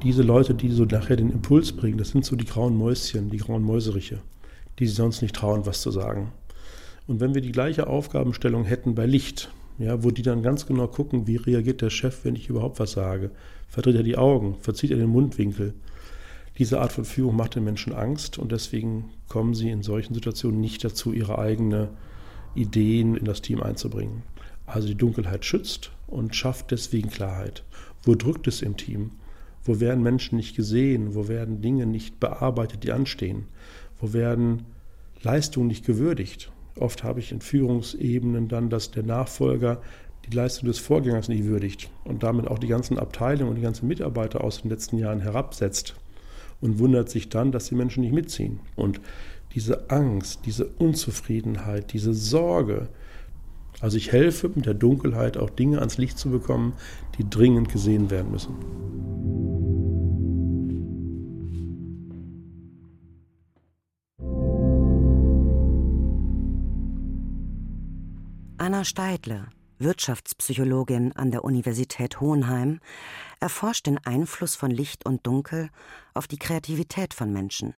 diese 0.03 0.23
Leute, 0.23 0.57
die 0.57 0.71
so 0.71 0.85
nachher 0.85 1.15
den 1.15 1.31
Impuls 1.31 1.71
bringen, 1.71 1.99
das 1.99 2.09
sind 2.09 2.25
so 2.25 2.35
die 2.35 2.47
grauen 2.47 2.77
Mäuschen, 2.77 3.31
die 3.31 3.37
grauen 3.37 3.63
Mäuseriche, 3.63 4.19
die 4.81 4.89
sich 4.89 4.97
sonst 4.97 5.23
nicht 5.23 5.37
trauen, 5.37 5.67
was 5.67 5.83
zu 5.83 5.93
sagen. 5.93 6.33
Und 7.07 7.21
wenn 7.21 7.35
wir 7.35 7.43
die 7.43 7.53
gleiche 7.53 7.87
Aufgabenstellung 7.87 8.65
hätten 8.65 8.97
bei 8.97 9.07
Licht, 9.07 9.53
ja, 9.79 10.03
wo 10.03 10.11
die 10.11 10.23
dann 10.23 10.43
ganz 10.43 10.67
genau 10.67 10.89
gucken, 10.89 11.29
wie 11.29 11.37
reagiert 11.37 11.81
der 11.81 11.91
Chef, 11.91 12.25
wenn 12.25 12.35
ich 12.35 12.49
überhaupt 12.49 12.81
was 12.81 12.93
sage, 12.93 13.31
verdreht 13.69 13.95
er 13.95 14.03
die 14.03 14.19
Augen, 14.19 14.57
verzieht 14.61 14.91
er 14.91 14.99
den 14.99 15.09
Mundwinkel, 15.09 15.75
diese 16.62 16.81
Art 16.81 16.92
von 16.92 17.04
Führung 17.04 17.35
macht 17.35 17.57
den 17.57 17.64
Menschen 17.64 17.92
Angst 17.92 18.38
und 18.38 18.52
deswegen 18.52 19.11
kommen 19.28 19.52
sie 19.52 19.69
in 19.69 19.83
solchen 19.83 20.14
Situationen 20.14 20.61
nicht 20.61 20.85
dazu, 20.85 21.12
ihre 21.12 21.37
eigenen 21.37 21.88
Ideen 22.54 23.16
in 23.16 23.25
das 23.25 23.42
Team 23.42 23.61
einzubringen. 23.61 24.23
Also 24.64 24.87
die 24.87 24.95
Dunkelheit 24.95 25.45
schützt 25.45 25.90
und 26.07 26.37
schafft 26.37 26.71
deswegen 26.71 27.11
Klarheit. 27.11 27.64
Wo 28.04 28.14
drückt 28.14 28.47
es 28.47 28.62
im 28.62 28.76
Team? 28.76 29.11
Wo 29.64 29.81
werden 29.81 30.04
Menschen 30.04 30.37
nicht 30.37 30.54
gesehen? 30.54 31.16
Wo 31.16 31.26
werden 31.26 31.62
Dinge 31.62 31.85
nicht 31.85 32.21
bearbeitet, 32.21 32.85
die 32.85 32.92
anstehen? 32.92 33.47
Wo 34.00 34.12
werden 34.12 34.62
Leistungen 35.21 35.66
nicht 35.66 35.85
gewürdigt? 35.85 36.52
Oft 36.78 37.02
habe 37.02 37.19
ich 37.19 37.33
in 37.33 37.40
Führungsebenen 37.40 38.47
dann, 38.47 38.71
dass 38.71 38.92
der 38.92 39.02
Nachfolger 39.02 39.83
die 40.26 40.37
Leistung 40.37 40.69
des 40.69 40.78
Vorgängers 40.78 41.26
nicht 41.26 41.42
würdigt 41.42 41.90
und 42.04 42.23
damit 42.23 42.47
auch 42.47 42.61
die 42.61 42.69
ganzen 42.69 43.00
Abteilungen 43.00 43.49
und 43.49 43.57
die 43.57 43.62
ganzen 43.62 43.88
Mitarbeiter 43.88 44.45
aus 44.45 44.62
den 44.62 44.71
letzten 44.71 44.97
Jahren 44.99 45.19
herabsetzt 45.19 45.97
und 46.62 46.78
wundert 46.78 47.11
sich 47.11 47.28
dann, 47.28 47.52
dass 47.52 47.66
die 47.66 47.75
Menschen 47.75 48.02
nicht 48.02 48.14
mitziehen. 48.14 48.61
Und 48.75 49.00
diese 49.54 49.90
Angst, 49.90 50.47
diese 50.47 50.66
Unzufriedenheit, 50.78 51.92
diese 51.92 52.14
Sorge, 52.14 52.88
also 53.81 53.97
ich 53.99 54.12
helfe 54.12 54.50
mit 54.54 54.64
der 54.64 54.75
Dunkelheit 54.75 55.37
auch 55.37 55.50
Dinge 55.50 55.81
ans 55.81 55.99
Licht 55.99 56.16
zu 56.16 56.31
bekommen, 56.31 56.73
die 57.19 57.28
dringend 57.28 57.69
gesehen 57.71 58.11
werden 58.11 58.31
müssen. 58.31 58.54
Anna 68.57 68.85
Steidle, 68.85 69.49
Wirtschaftspsychologin 69.83 71.12
an 71.17 71.31
der 71.31 71.45
Universität 71.45 72.21
Hohenheim, 72.21 72.81
erforscht 73.41 73.87
den 73.87 73.99
Einfluss 73.99 74.55
von 74.55 74.71
Licht 74.71 75.05
und 75.07 75.27
Dunkel 75.27 75.71
auf 76.15 76.27
die 76.27 76.39
Kreativität 76.39 77.15
von 77.15 77.33
Menschen. 77.33 77.75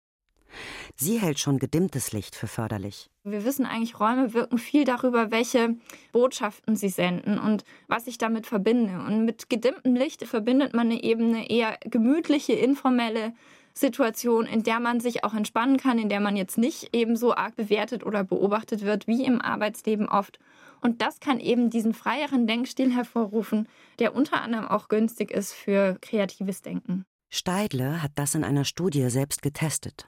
Sie 0.95 1.19
hält 1.19 1.39
schon 1.39 1.59
gedimmtes 1.59 2.11
Licht 2.11 2.35
für 2.35 2.47
förderlich. 2.47 3.09
Wir 3.23 3.45
wissen 3.45 3.65
eigentlich, 3.65 3.99
Räume 3.99 4.33
wirken 4.33 4.57
viel 4.57 4.83
darüber, 4.83 5.31
welche 5.31 5.75
Botschaften 6.11 6.75
sie 6.75 6.89
senden 6.89 7.39
und 7.39 7.63
was 7.87 8.07
ich 8.07 8.17
damit 8.17 8.45
verbinde. 8.45 8.99
Und 9.05 9.25
mit 9.25 9.49
gedimmtem 9.49 9.95
Licht 9.95 10.23
verbindet 10.25 10.73
man 10.73 10.91
eben 10.91 11.33
eine 11.33 11.49
eher 11.49 11.77
gemütliche, 11.85 12.53
informelle 12.53 13.33
Situation, 13.73 14.45
in 14.45 14.63
der 14.63 14.79
man 14.79 14.99
sich 14.99 15.23
auch 15.23 15.33
entspannen 15.33 15.77
kann, 15.77 15.97
in 15.97 16.09
der 16.09 16.19
man 16.19 16.35
jetzt 16.35 16.57
nicht 16.57 16.95
eben 16.95 17.15
so 17.15 17.35
arg 17.35 17.55
bewertet 17.55 18.05
oder 18.05 18.23
beobachtet 18.23 18.81
wird, 18.81 19.07
wie 19.07 19.25
im 19.25 19.41
Arbeitsleben 19.41 20.07
oft. 20.07 20.39
Und 20.81 21.01
das 21.01 21.19
kann 21.19 21.39
eben 21.39 21.69
diesen 21.69 21.93
freieren 21.93 22.45
Denkstil 22.45 22.93
hervorrufen, 22.93 23.67
der 23.99 24.15
unter 24.15 24.41
anderem 24.41 24.67
auch 24.67 24.89
günstig 24.89 25.31
ist 25.31 25.53
für 25.53 25.97
kreatives 26.01 26.61
Denken. 26.61 27.05
Steidle 27.29 28.03
hat 28.03 28.11
das 28.15 28.35
in 28.35 28.43
einer 28.43 28.65
Studie 28.65 29.09
selbst 29.09 29.41
getestet. 29.41 30.07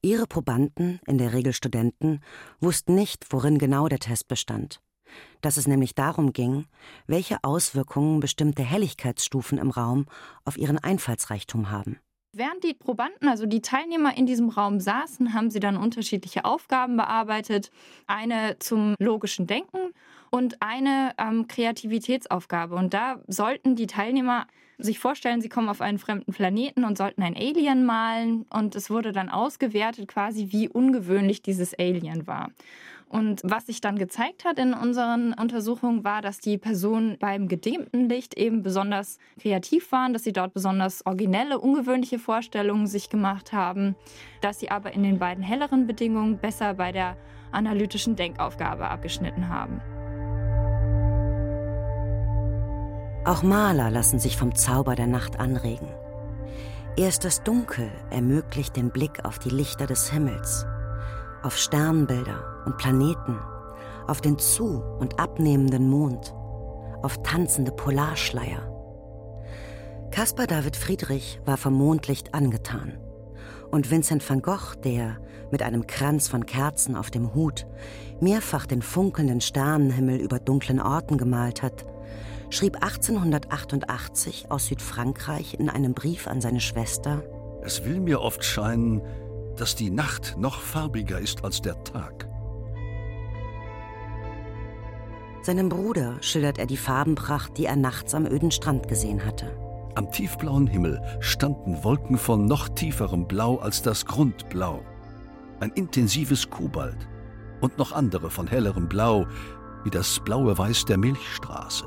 Ihre 0.00 0.26
Probanden, 0.26 0.98
in 1.06 1.18
der 1.18 1.32
Regel 1.32 1.52
Studenten, 1.52 2.20
wussten 2.58 2.96
nicht, 2.96 3.26
worin 3.30 3.58
genau 3.58 3.86
der 3.86 4.00
Test 4.00 4.26
bestand. 4.26 4.80
Dass 5.40 5.56
es 5.56 5.68
nämlich 5.68 5.94
darum 5.94 6.32
ging, 6.32 6.66
welche 7.06 7.44
Auswirkungen 7.44 8.18
bestimmte 8.18 8.64
Helligkeitsstufen 8.64 9.58
im 9.58 9.70
Raum 9.70 10.06
auf 10.44 10.56
ihren 10.56 10.78
Einfallsreichtum 10.78 11.70
haben. 11.70 12.00
Während 12.34 12.64
die 12.64 12.72
Probanden, 12.72 13.28
also 13.28 13.44
die 13.44 13.60
Teilnehmer 13.60 14.16
in 14.16 14.24
diesem 14.24 14.48
Raum 14.48 14.80
saßen, 14.80 15.34
haben 15.34 15.50
sie 15.50 15.60
dann 15.60 15.76
unterschiedliche 15.76 16.46
Aufgaben 16.46 16.96
bearbeitet. 16.96 17.70
Eine 18.06 18.58
zum 18.58 18.94
logischen 18.98 19.46
Denken 19.46 19.92
und 20.30 20.62
eine 20.62 21.12
ähm, 21.18 21.46
Kreativitätsaufgabe. 21.46 22.74
Und 22.74 22.94
da 22.94 23.20
sollten 23.26 23.76
die 23.76 23.86
Teilnehmer 23.86 24.46
sich 24.78 24.98
vorstellen, 24.98 25.42
sie 25.42 25.50
kommen 25.50 25.68
auf 25.68 25.82
einen 25.82 25.98
fremden 25.98 26.32
Planeten 26.32 26.84
und 26.84 26.96
sollten 26.96 27.22
ein 27.22 27.36
Alien 27.36 27.84
malen. 27.84 28.46
Und 28.48 28.76
es 28.76 28.88
wurde 28.88 29.12
dann 29.12 29.28
ausgewertet, 29.28 30.08
quasi 30.08 30.48
wie 30.52 30.70
ungewöhnlich 30.70 31.42
dieses 31.42 31.78
Alien 31.78 32.26
war. 32.26 32.50
Und 33.12 33.42
was 33.44 33.66
sich 33.66 33.82
dann 33.82 33.98
gezeigt 33.98 34.46
hat 34.46 34.58
in 34.58 34.72
unseren 34.72 35.34
Untersuchungen, 35.34 36.02
war, 36.02 36.22
dass 36.22 36.38
die 36.38 36.56
Personen 36.56 37.18
beim 37.18 37.46
gedimmten 37.46 38.08
Licht 38.08 38.38
eben 38.38 38.62
besonders 38.62 39.18
kreativ 39.38 39.92
waren, 39.92 40.14
dass 40.14 40.24
sie 40.24 40.32
dort 40.32 40.54
besonders 40.54 41.04
originelle, 41.04 41.58
ungewöhnliche 41.58 42.18
Vorstellungen 42.18 42.86
sich 42.86 43.10
gemacht 43.10 43.52
haben, 43.52 43.96
dass 44.40 44.60
sie 44.60 44.70
aber 44.70 44.94
in 44.94 45.02
den 45.02 45.18
beiden 45.18 45.44
helleren 45.44 45.86
Bedingungen 45.86 46.38
besser 46.38 46.72
bei 46.72 46.90
der 46.90 47.18
analytischen 47.52 48.16
Denkaufgabe 48.16 48.88
abgeschnitten 48.88 49.50
haben. 49.50 49.82
Auch 53.26 53.42
Maler 53.42 53.90
lassen 53.90 54.18
sich 54.18 54.38
vom 54.38 54.54
Zauber 54.54 54.94
der 54.94 55.06
Nacht 55.06 55.38
anregen. 55.38 55.88
Erst 56.96 57.26
das 57.26 57.42
Dunkel 57.42 57.90
ermöglicht 58.10 58.74
den 58.76 58.90
Blick 58.90 59.26
auf 59.26 59.38
die 59.38 59.50
Lichter 59.50 59.86
des 59.86 60.10
Himmels, 60.10 60.66
auf 61.42 61.56
Sternbilder 61.56 62.62
und 62.64 62.76
Planeten, 62.76 63.38
auf 64.06 64.20
den 64.20 64.38
zu- 64.38 64.82
und 64.98 65.18
abnehmenden 65.18 65.88
Mond, 65.88 66.34
auf 67.02 67.22
tanzende 67.22 67.72
Polarschleier. 67.72 68.68
Caspar 70.10 70.46
David 70.46 70.76
Friedrich 70.76 71.40
war 71.44 71.56
vom 71.56 71.74
Mondlicht 71.74 72.34
angetan. 72.34 72.98
Und 73.70 73.90
Vincent 73.90 74.28
van 74.28 74.42
Gogh, 74.42 74.74
der 74.84 75.16
mit 75.50 75.62
einem 75.62 75.86
Kranz 75.86 76.28
von 76.28 76.44
Kerzen 76.44 76.96
auf 76.96 77.10
dem 77.10 77.34
Hut 77.34 77.66
mehrfach 78.20 78.66
den 78.66 78.82
funkelnden 78.82 79.40
Sternenhimmel 79.40 80.16
über 80.16 80.38
dunklen 80.38 80.80
Orten 80.80 81.16
gemalt 81.16 81.62
hat, 81.62 81.86
schrieb 82.50 82.76
1888 82.76 84.46
aus 84.50 84.66
Südfrankreich 84.66 85.58
in 85.58 85.70
einem 85.70 85.94
Brief 85.94 86.26
an 86.26 86.40
seine 86.40 86.60
Schwester 86.60 87.22
Es 87.62 87.84
will 87.84 88.00
mir 88.00 88.20
oft 88.20 88.44
scheinen, 88.44 89.00
dass 89.62 89.76
die 89.76 89.90
Nacht 89.90 90.34
noch 90.36 90.60
farbiger 90.60 91.20
ist 91.20 91.44
als 91.44 91.62
der 91.62 91.84
Tag. 91.84 92.28
Seinem 95.42 95.68
Bruder 95.68 96.16
schildert 96.20 96.58
er 96.58 96.66
die 96.66 96.76
Farbenpracht, 96.76 97.56
die 97.56 97.66
er 97.66 97.76
nachts 97.76 98.12
am 98.12 98.26
öden 98.26 98.50
Strand 98.50 98.88
gesehen 98.88 99.24
hatte. 99.24 99.56
Am 99.94 100.10
tiefblauen 100.10 100.66
Himmel 100.66 101.00
standen 101.20 101.84
Wolken 101.84 102.18
von 102.18 102.46
noch 102.46 102.70
tieferem 102.70 103.28
Blau 103.28 103.58
als 103.58 103.82
das 103.82 104.04
Grundblau. 104.04 104.82
Ein 105.60 105.70
intensives 105.70 106.50
Kobalt 106.50 107.08
und 107.60 107.78
noch 107.78 107.92
andere 107.92 108.30
von 108.30 108.48
hellerem 108.48 108.88
Blau, 108.88 109.26
wie 109.84 109.90
das 109.90 110.18
blaue 110.24 110.58
Weiß 110.58 110.86
der 110.86 110.98
Milchstraße. 110.98 111.84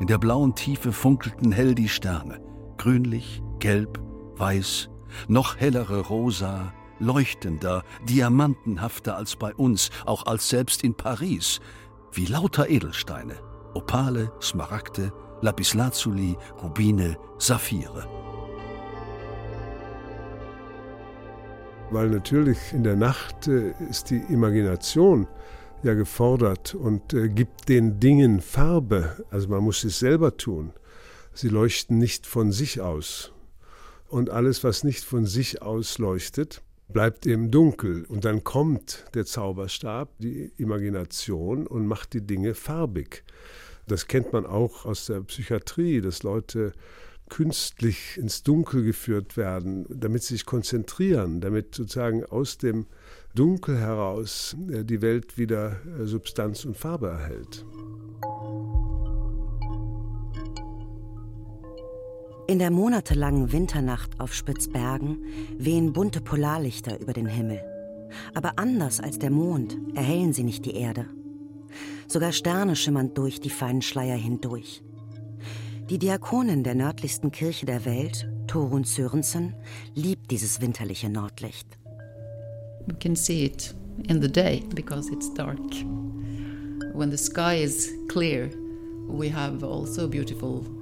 In 0.00 0.08
der 0.08 0.18
blauen 0.18 0.56
Tiefe 0.56 0.90
funkelten 0.90 1.52
hell 1.52 1.76
die 1.76 1.88
Sterne, 1.88 2.40
grünlich, 2.76 3.40
gelb, 3.60 4.00
weiß, 4.34 4.90
noch 5.28 5.56
hellere 5.56 6.00
rosa, 6.00 6.72
leuchtender, 6.98 7.84
diamantenhafter 8.08 9.16
als 9.16 9.36
bei 9.36 9.54
uns, 9.54 9.90
auch 10.04 10.26
als 10.26 10.48
selbst 10.48 10.84
in 10.84 10.94
Paris, 10.94 11.60
wie 12.12 12.26
lauter 12.26 12.68
Edelsteine, 12.68 13.36
Opale, 13.74 14.32
Smaragde, 14.40 15.12
Lapislazuli, 15.40 16.36
Rubine, 16.62 17.16
Saphire. 17.38 18.06
Weil 21.90 22.10
natürlich 22.10 22.58
in 22.72 22.84
der 22.84 22.96
Nacht 22.96 23.48
äh, 23.48 23.72
ist 23.88 24.10
die 24.10 24.22
Imagination 24.28 25.26
ja 25.82 25.94
gefordert 25.94 26.74
und 26.74 27.14
äh, 27.14 27.28
gibt 27.28 27.68
den 27.68 27.98
Dingen 27.98 28.40
Farbe. 28.40 29.24
Also 29.30 29.48
man 29.48 29.64
muss 29.64 29.82
es 29.82 29.98
selber 29.98 30.36
tun. 30.36 30.72
Sie 31.32 31.48
leuchten 31.48 31.98
nicht 31.98 32.26
von 32.26 32.52
sich 32.52 32.80
aus. 32.80 33.32
Und 34.10 34.28
alles, 34.28 34.64
was 34.64 34.82
nicht 34.82 35.04
von 35.04 35.24
sich 35.24 35.62
aus 35.62 35.98
leuchtet, 35.98 36.62
bleibt 36.88 37.26
eben 37.26 37.52
dunkel. 37.52 38.04
Und 38.06 38.24
dann 38.24 38.42
kommt 38.42 39.04
der 39.14 39.24
Zauberstab, 39.24 40.10
die 40.18 40.52
Imagination 40.56 41.66
und 41.66 41.86
macht 41.86 42.12
die 42.12 42.26
Dinge 42.26 42.54
farbig. 42.54 43.22
Das 43.86 44.08
kennt 44.08 44.32
man 44.32 44.46
auch 44.46 44.84
aus 44.84 45.06
der 45.06 45.20
Psychiatrie, 45.20 46.00
dass 46.00 46.24
Leute 46.24 46.72
künstlich 47.28 48.16
ins 48.16 48.42
Dunkel 48.42 48.82
geführt 48.82 49.36
werden, 49.36 49.86
damit 49.88 50.24
sie 50.24 50.34
sich 50.34 50.44
konzentrieren, 50.44 51.40
damit 51.40 51.76
sozusagen 51.76 52.24
aus 52.24 52.58
dem 52.58 52.86
Dunkel 53.36 53.78
heraus 53.78 54.56
äh, 54.68 54.84
die 54.84 55.00
Welt 55.00 55.38
wieder 55.38 55.76
äh, 55.86 56.06
Substanz 56.06 56.64
und 56.64 56.76
Farbe 56.76 57.06
erhält. 57.06 57.64
In 62.50 62.58
der 62.58 62.72
monatelangen 62.72 63.52
Winternacht 63.52 64.18
auf 64.18 64.34
Spitzbergen 64.34 65.24
wehen 65.56 65.92
bunte 65.92 66.20
Polarlichter 66.20 66.98
über 66.98 67.12
den 67.12 67.26
Himmel. 67.26 67.62
Aber 68.34 68.54
anders 68.58 68.98
als 68.98 69.20
der 69.20 69.30
Mond 69.30 69.78
erhellen 69.94 70.32
sie 70.32 70.42
nicht 70.42 70.64
die 70.64 70.74
Erde. 70.74 71.06
Sogar 72.08 72.32
Sterne 72.32 72.74
schimmern 72.74 73.14
durch 73.14 73.38
die 73.38 73.50
feinen 73.50 73.82
Schleier 73.82 74.16
hindurch. 74.16 74.82
Die 75.90 75.98
Diakonin 75.98 76.64
der 76.64 76.74
nördlichsten 76.74 77.30
Kirche 77.30 77.66
der 77.66 77.84
Welt, 77.84 78.28
Torun 78.48 78.82
Sörensen, 78.82 79.54
liebt 79.94 80.32
dieses 80.32 80.60
winterliche 80.60 81.08
Nordlicht. 81.08 81.78
We 82.88 82.96
can 82.96 83.14
see 83.14 83.44
it 83.44 83.76
in 84.08 84.20
the 84.20 84.28
day 84.28 84.64
because 84.74 85.08
it's 85.12 85.32
dark. 85.34 85.60
When 86.94 87.12
the 87.12 87.16
sky 87.16 87.62
is 87.62 87.92
clear, 88.08 88.50
we 89.06 89.32
have 89.32 89.64
also 89.64 90.08
beautiful 90.08 90.79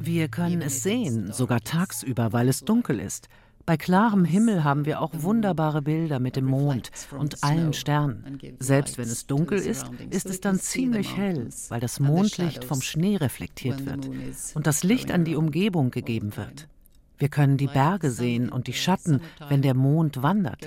wir 0.00 0.28
können 0.28 0.62
es 0.62 0.82
sehen, 0.82 1.32
sogar 1.32 1.60
tagsüber, 1.60 2.32
weil 2.32 2.48
es 2.48 2.60
dunkel 2.60 2.98
ist. 2.98 3.28
Bei 3.66 3.76
klarem 3.76 4.24
Himmel 4.24 4.64
haben 4.64 4.84
wir 4.84 5.00
auch 5.00 5.12
wunderbare 5.14 5.80
Bilder 5.80 6.18
mit 6.18 6.34
dem 6.34 6.46
Mond 6.46 6.90
und 7.16 7.44
allen 7.44 7.72
Sternen. 7.72 8.38
Selbst 8.58 8.98
wenn 8.98 9.08
es 9.08 9.26
dunkel 9.26 9.60
ist, 9.60 9.86
ist 10.10 10.26
es 10.26 10.40
dann 10.40 10.58
ziemlich 10.58 11.16
hell, 11.16 11.48
weil 11.68 11.80
das 11.80 12.00
Mondlicht 12.00 12.64
vom 12.64 12.82
Schnee 12.82 13.16
reflektiert 13.16 13.86
wird 13.86 14.10
und 14.54 14.66
das 14.66 14.82
Licht 14.82 15.12
an 15.12 15.24
die 15.24 15.36
Umgebung 15.36 15.92
gegeben 15.92 16.36
wird. 16.36 16.68
Wir 17.18 17.28
können 17.28 17.58
die 17.58 17.66
Berge 17.66 18.10
sehen 18.10 18.48
und 18.48 18.66
die 18.66 18.72
Schatten, 18.72 19.20
wenn 19.48 19.60
der 19.60 19.74
Mond 19.74 20.22
wandert. 20.22 20.66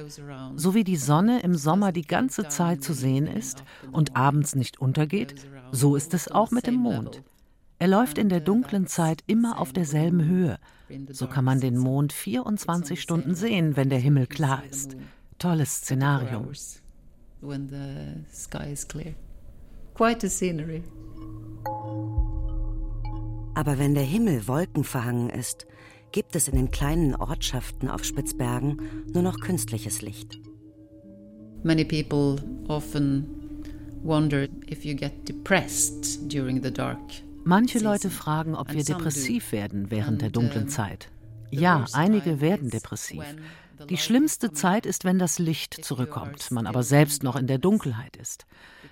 So 0.55 0.75
wie 0.75 0.83
die 0.83 0.97
Sonne 0.97 1.41
im 1.41 1.55
Sommer 1.55 1.91
die 1.91 2.05
ganze 2.05 2.47
Zeit 2.47 2.83
zu 2.83 2.93
sehen 2.93 3.25
ist 3.25 3.63
und 3.91 4.15
abends 4.15 4.53
nicht 4.55 4.79
untergeht, 4.79 5.33
so 5.73 5.95
ist 5.95 6.13
es 6.13 6.29
auch 6.29 6.51
mit 6.51 6.67
dem 6.67 6.75
Mond. 6.75 7.23
Er 7.79 7.87
läuft 7.87 8.19
in 8.19 8.29
der 8.29 8.39
dunklen 8.39 8.85
Zeit 8.85 9.23
immer 9.25 9.59
auf 9.59 9.73
derselben 9.73 10.23
Höhe. 10.23 10.59
So 11.09 11.25
kann 11.25 11.43
man 11.43 11.59
den 11.59 11.77
Mond 11.77 12.13
24 12.13 13.01
Stunden 13.01 13.33
sehen, 13.33 13.75
wenn 13.75 13.89
der 13.89 13.97
Himmel 13.97 14.27
klar 14.27 14.63
ist. 14.69 14.95
Tolles 15.39 15.77
Szenario. 15.77 16.45
Aber 23.55 23.79
wenn 23.79 23.95
der 23.95 24.03
Himmel 24.03 24.47
wolkenverhangen 24.47 25.31
ist, 25.31 25.65
gibt 26.11 26.35
es 26.35 26.47
in 26.47 26.55
den 26.55 26.69
kleinen 26.69 27.15
Ortschaften 27.15 27.89
auf 27.89 28.03
Spitzbergen 28.03 28.79
nur 29.11 29.23
noch 29.23 29.39
künstliches 29.39 30.03
Licht. 30.03 30.39
Many 31.63 31.83
people 31.83 32.35
often 32.67 33.42
Manche 37.45 37.79
Leute 37.79 38.09
fragen, 38.09 38.53
ob 38.53 38.73
wir 38.73 38.83
depressiv 38.83 39.53
werden 39.53 39.91
während 39.91 40.21
der 40.21 40.29
dunklen 40.29 40.67
Zeit. 40.67 41.09
Ja, 41.51 41.85
einige 41.93 42.41
werden 42.41 42.69
depressiv. 42.69 43.23
Die 43.89 43.97
schlimmste 43.97 44.51
Zeit 44.51 44.85
ist, 44.85 45.05
wenn 45.05 45.19
das 45.19 45.39
Licht 45.39 45.85
zurückkommt, 45.85 46.51
man 46.51 46.67
aber 46.67 46.83
selbst 46.83 47.23
noch 47.23 47.37
in 47.37 47.47
der 47.47 47.59
Dunkelheit 47.59 48.17
ist. 48.17 48.45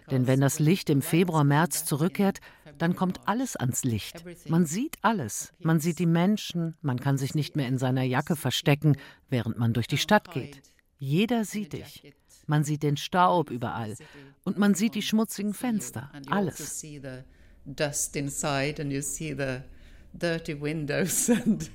Denn 0.10 0.28
wenn 0.28 0.40
das 0.40 0.60
Licht 0.60 0.90
im 0.90 1.02
Februar, 1.02 1.44
März 1.44 1.84
zurückkehrt, 1.84 2.40
dann 2.78 2.96
kommt 2.96 3.20
alles 3.26 3.58
ans 3.58 3.84
Licht. 3.84 4.24
Man 4.48 4.66
sieht 4.66 4.98
alles. 5.02 5.54
Man 5.60 5.82
sieht 5.82 6.00
die 6.00 6.06
Menschen, 6.06 6.76
man 6.82 7.00
kann 7.00 7.18
sich 7.18 7.36
nicht 7.36 7.58
mehr 7.58 7.68
in 7.68 7.78
seiner 7.78 8.04
Jacke 8.04 8.38
verstecken, 8.38 8.96
während 9.30 9.58
man 9.58 9.74
durch 9.74 9.88
die 9.88 9.98
Stadt 9.98 10.32
geht. 10.32 10.62
Jeder 10.98 11.44
sieht 11.44 11.74
dich. 11.74 12.14
Man 12.48 12.64
sieht 12.64 12.84
den 12.84 12.98
Staub 12.98 13.50
überall 13.50 13.96
und 14.44 14.58
man 14.58 14.74
sieht 14.74 14.96
die 14.96 15.02
schmutzigen 15.02 15.54
Fenster, 15.54 16.12
alles. 16.30 16.84
Dust 17.64 18.16
inside 18.16 18.82
and 18.82 18.92
you 18.92 19.02
see 19.02 19.36
the 19.36 19.62
dirty 20.14 20.60
windows 20.60 21.30
and 21.46 21.70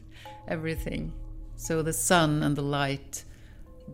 everything. 0.48 1.12
So 1.56 1.82
the 1.82 1.92
sun 1.92 2.42
and 2.42 2.56
the 2.56 2.62
light 2.62 3.24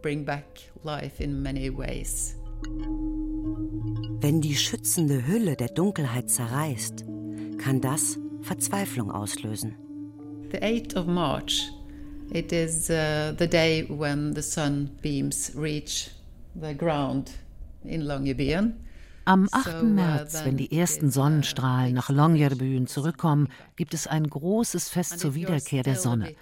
bring 0.01 0.25
back 0.25 0.45
life 0.85 1.23
in 1.23 1.43
many 1.43 1.71
ways. 1.71 2.35
Wenn 4.21 4.41
die 4.41 4.55
schützende 4.55 5.27
Hülle 5.27 5.57
der 5.57 5.69
Dunkelheit 5.69 6.31
zerreißt, 6.31 7.05
kann 7.59 7.81
das 7.81 8.19
Verzweiflung 8.41 9.11
auslösen. 9.11 9.77
The 10.51 10.59
8th 10.59 10.97
of 10.97 11.07
March, 11.07 11.73
it 12.33 12.53
is 12.53 12.89
uh, 12.89 13.35
the 13.39 13.49
day 13.49 13.87
when 13.89 14.35
the 14.35 14.43
sunbeams 14.43 15.53
reach 15.57 16.11
Am 19.25 19.49
8. 19.51 19.83
Uh, 19.83 19.87
März, 19.87 20.45
wenn 20.45 20.57
die 20.57 20.77
ersten 20.77 21.11
Sonnenstrahlen 21.11 21.95
nach 21.95 22.11
Longyearbyen 22.11 22.87
zurückkommen, 22.87 23.49
gibt 23.77 23.95
es 23.95 24.07
ein 24.07 24.29
großes 24.29 24.89
Fest 24.89 25.19
zur 25.19 25.35
Wiederkehr 25.35 25.83
der 25.83 25.97
Sonne. 25.97 26.35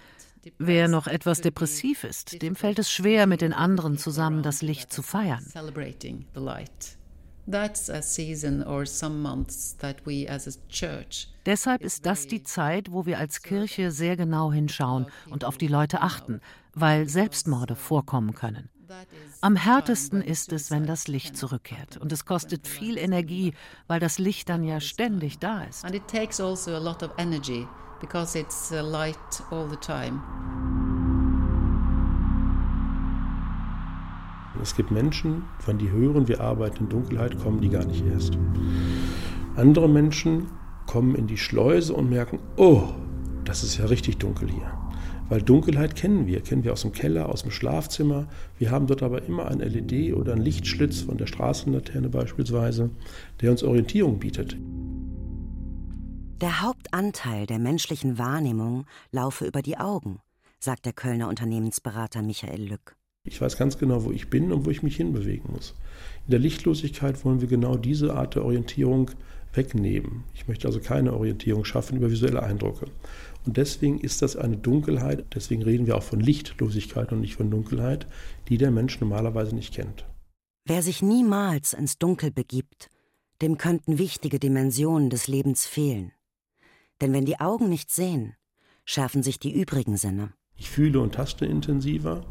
Wer 0.57 0.87
noch 0.87 1.07
etwas 1.07 1.41
depressiv 1.41 2.03
ist, 2.03 2.41
dem 2.41 2.55
fällt 2.55 2.79
es 2.79 2.91
schwer, 2.91 3.27
mit 3.27 3.41
den 3.41 3.53
anderen 3.53 3.97
zusammen 3.97 4.41
das 4.41 4.61
Licht 4.61 4.91
zu 4.91 5.03
feiern. 5.03 5.45
Deshalb 11.45 11.81
ist 11.81 12.05
das 12.05 12.27
die 12.27 12.43
Zeit, 12.43 12.91
wo 12.91 13.05
wir 13.05 13.19
als 13.19 13.41
Kirche 13.41 13.91
sehr 13.91 14.17
genau 14.17 14.51
hinschauen 14.51 15.05
und 15.29 15.45
auf 15.45 15.57
die 15.57 15.67
Leute 15.67 16.01
achten, 16.01 16.41
weil 16.73 17.07
Selbstmorde 17.07 17.75
vorkommen 17.75 18.33
können. 18.33 18.69
Am 19.41 19.55
härtesten 19.55 20.21
ist 20.21 20.51
es, 20.53 20.71
wenn 20.71 20.85
das 20.85 21.07
Licht 21.07 21.37
zurückkehrt. 21.37 21.97
Und 21.97 22.11
es 22.11 22.25
kostet 22.25 22.67
viel 22.67 22.97
Energie, 22.97 23.53
weil 23.87 23.99
das 23.99 24.19
Licht 24.19 24.49
dann 24.49 24.63
ja 24.63 24.79
ständig 24.79 25.39
da 25.39 25.63
ist. 25.63 25.85
And 25.85 25.95
it 25.95 26.07
takes 26.07 26.39
also 26.39 26.75
a 26.75 26.79
lot 26.79 27.01
of 27.03 27.11
energy 27.17 27.67
because 27.99 28.37
it's 28.37 28.71
uh, 28.71 28.81
light 28.81 29.17
all 29.51 29.69
the 29.69 29.77
time. 29.77 30.19
Es 34.61 34.75
gibt 34.75 34.91
Menschen, 34.91 35.43
wenn 35.65 35.79
die 35.79 35.89
hören, 35.89 36.27
wir 36.27 36.39
arbeiten 36.39 36.83
in 36.83 36.89
Dunkelheit, 36.89 37.39
kommen 37.39 37.61
die 37.61 37.69
gar 37.69 37.85
nicht 37.85 38.05
erst. 38.05 38.37
Andere 39.55 39.89
Menschen 39.89 40.47
kommen 40.85 41.15
in 41.15 41.25
die 41.25 41.37
Schleuse 41.37 41.93
und 41.93 42.09
merken, 42.09 42.39
oh, 42.57 42.89
das 43.43 43.63
ist 43.63 43.77
ja 43.77 43.85
richtig 43.85 44.17
dunkel 44.17 44.49
hier. 44.51 44.71
Weil 45.31 45.41
Dunkelheit 45.41 45.95
kennen 45.95 46.27
wir, 46.27 46.41
kennen 46.41 46.65
wir 46.65 46.73
aus 46.73 46.81
dem 46.81 46.91
Keller, 46.91 47.29
aus 47.29 47.43
dem 47.43 47.51
Schlafzimmer. 47.51 48.27
Wir 48.59 48.69
haben 48.69 48.87
dort 48.87 49.01
aber 49.01 49.23
immer 49.23 49.47
ein 49.47 49.59
LED 49.59 50.13
oder 50.13 50.33
einen 50.33 50.41
Lichtschlitz 50.41 51.03
von 51.03 51.17
der 51.17 51.25
Straßenlaterne 51.25 52.09
beispielsweise, 52.09 52.89
der 53.39 53.51
uns 53.51 53.63
Orientierung 53.63 54.19
bietet. 54.19 54.57
Der 56.41 56.61
Hauptanteil 56.61 57.45
der 57.45 57.59
menschlichen 57.59 58.17
Wahrnehmung 58.17 58.85
laufe 59.13 59.45
über 59.45 59.61
die 59.61 59.77
Augen, 59.77 60.19
sagt 60.59 60.85
der 60.85 60.91
Kölner 60.91 61.29
Unternehmensberater 61.29 62.21
Michael 62.21 62.67
Lück. 62.67 62.97
Ich 63.23 63.39
weiß 63.39 63.55
ganz 63.55 63.77
genau, 63.77 64.03
wo 64.03 64.11
ich 64.11 64.29
bin 64.29 64.51
und 64.51 64.65
wo 64.65 64.69
ich 64.69 64.83
mich 64.83 64.97
hinbewegen 64.97 65.53
muss. 65.53 65.75
In 66.25 66.31
der 66.31 66.39
Lichtlosigkeit 66.39 67.23
wollen 67.23 67.39
wir 67.39 67.47
genau 67.47 67.77
diese 67.77 68.15
Art 68.15 68.35
der 68.35 68.43
Orientierung 68.43 69.11
wegnehmen. 69.53 70.23
Ich 70.33 70.47
möchte 70.47 70.67
also 70.67 70.79
keine 70.79 71.13
Orientierung 71.13 71.65
schaffen 71.65 71.97
über 71.97 72.09
visuelle 72.09 72.43
Eindrücke. 72.43 72.87
Und 73.45 73.57
deswegen 73.57 73.99
ist 73.99 74.21
das 74.21 74.35
eine 74.35 74.57
Dunkelheit, 74.57 75.25
deswegen 75.33 75.63
reden 75.63 75.87
wir 75.87 75.97
auch 75.97 76.03
von 76.03 76.19
Lichtlosigkeit 76.19 77.11
und 77.11 77.21
nicht 77.21 77.35
von 77.35 77.49
Dunkelheit, 77.49 78.07
die 78.49 78.57
der 78.57 78.71
Mensch 78.71 78.99
normalerweise 78.99 79.55
nicht 79.55 79.73
kennt. 79.73 80.05
Wer 80.65 80.83
sich 80.83 81.01
niemals 81.01 81.73
ins 81.73 81.97
Dunkel 81.97 82.31
begibt, 82.31 82.89
dem 83.41 83.57
könnten 83.57 83.97
wichtige 83.97 84.39
Dimensionen 84.39 85.09
des 85.09 85.27
Lebens 85.27 85.65
fehlen. 85.65 86.11
Denn 87.01 87.13
wenn 87.13 87.25
die 87.25 87.39
Augen 87.39 87.67
nicht 87.67 87.89
sehen, 87.89 88.35
schärfen 88.85 89.23
sich 89.23 89.39
die 89.39 89.51
übrigen 89.51 89.97
Sinne. 89.97 90.33
Ich 90.55 90.69
fühle 90.69 90.99
und 90.99 91.15
taste 91.15 91.47
intensiver 91.47 92.23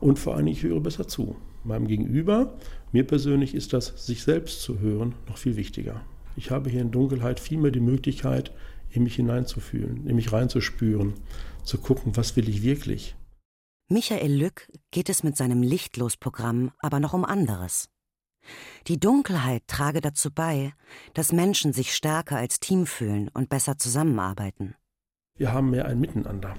und 0.00 0.18
vor 0.18 0.34
allem 0.34 0.48
ich 0.48 0.64
höre 0.64 0.80
besser 0.80 1.06
zu. 1.06 1.36
Meinem 1.62 1.86
Gegenüber, 1.86 2.58
mir 2.90 3.06
persönlich 3.06 3.54
ist 3.54 3.72
das, 3.72 4.04
sich 4.04 4.24
selbst 4.24 4.60
zu 4.60 4.80
hören, 4.80 5.14
noch 5.28 5.38
viel 5.38 5.56
wichtiger. 5.56 6.02
Ich 6.36 6.50
habe 6.50 6.68
hier 6.68 6.80
in 6.80 6.90
Dunkelheit 6.90 7.38
viel 7.38 7.58
mehr 7.58 7.70
die 7.70 7.80
Möglichkeit, 7.80 8.52
in 8.94 9.02
mich 9.02 9.16
hineinzufühlen, 9.16 10.06
in 10.06 10.16
mich 10.16 10.32
reinzuspüren, 10.32 11.14
zu 11.64 11.78
gucken, 11.78 12.16
was 12.16 12.36
will 12.36 12.48
ich 12.48 12.62
wirklich. 12.62 13.16
Michael 13.88 14.32
Lück 14.32 14.70
geht 14.90 15.08
es 15.08 15.22
mit 15.22 15.36
seinem 15.36 15.62
Lichtlos-Programm 15.62 16.72
aber 16.78 17.00
noch 17.00 17.12
um 17.12 17.24
anderes. 17.24 17.88
Die 18.86 19.00
Dunkelheit 19.00 19.62
trage 19.66 20.00
dazu 20.00 20.30
bei, 20.30 20.72
dass 21.14 21.32
Menschen 21.32 21.72
sich 21.72 21.94
stärker 21.94 22.36
als 22.36 22.60
Team 22.60 22.86
fühlen 22.86 23.30
und 23.32 23.48
besser 23.48 23.78
zusammenarbeiten. 23.78 24.74
Wir 25.36 25.52
haben 25.52 25.70
mehr 25.70 25.86
ein 25.86 26.00
Miteinander. 26.00 26.54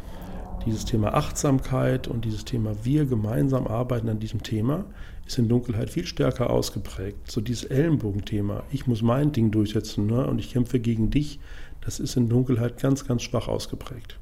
Dieses 0.65 0.85
Thema 0.85 1.13
Achtsamkeit 1.13 2.07
und 2.07 2.25
dieses 2.25 2.43
Thema 2.43 2.83
wir 2.83 3.05
gemeinsam 3.05 3.67
arbeiten 3.67 4.09
an 4.09 4.19
diesem 4.19 4.41
Thema 4.41 4.85
ist 5.25 5.37
in 5.37 5.47
Dunkelheit 5.47 5.89
viel 5.89 6.05
stärker 6.05 6.49
ausgeprägt. 6.49 7.31
So 7.31 7.41
dieses 7.41 7.65
Ellenbogenthema, 7.65 8.63
ich 8.71 8.87
muss 8.87 9.01
mein 9.01 9.31
Ding 9.31 9.51
durchsetzen 9.51 10.07
ne, 10.07 10.25
und 10.25 10.39
ich 10.39 10.51
kämpfe 10.51 10.79
gegen 10.79 11.09
dich, 11.09 11.39
das 11.85 11.99
ist 11.99 12.15
in 12.17 12.27
Dunkelheit 12.27 12.81
ganz, 12.81 13.05
ganz 13.05 13.21
schwach 13.21 13.47
ausgeprägt. 13.47 14.19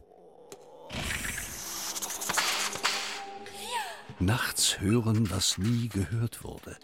Nachts 4.19 4.79
hören, 4.79 5.29
was 5.31 5.57
nie 5.57 5.87
gehört 5.87 6.43
wurde. 6.43 6.77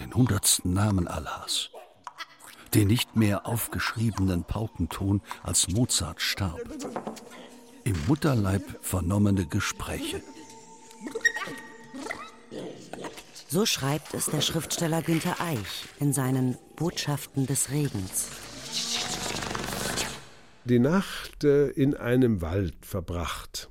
Den 0.00 0.12
hundertsten 0.14 0.72
Namen 0.72 1.06
Allahs. 1.06 1.70
Den 2.74 2.88
nicht 2.88 3.16
mehr 3.16 3.46
aufgeschriebenen 3.46 4.44
Paukenton, 4.44 5.22
als 5.42 5.68
Mozart 5.68 6.20
starb. 6.20 6.60
Im 7.84 7.96
Mutterleib 8.06 8.62
vernommene 8.82 9.46
Gespräche. 9.46 10.22
So 13.48 13.64
schreibt 13.64 14.12
es 14.12 14.26
der 14.26 14.42
Schriftsteller 14.42 15.00
Günter 15.00 15.40
Eich 15.40 15.88
in 15.98 16.12
seinen 16.12 16.58
Botschaften 16.76 17.46
des 17.46 17.70
Regens. 17.70 18.26
Die 20.68 20.80
Nacht 20.80 21.44
äh, 21.44 21.70
in 21.70 21.94
einem 21.94 22.42
Wald 22.42 22.74
verbracht 22.82 23.70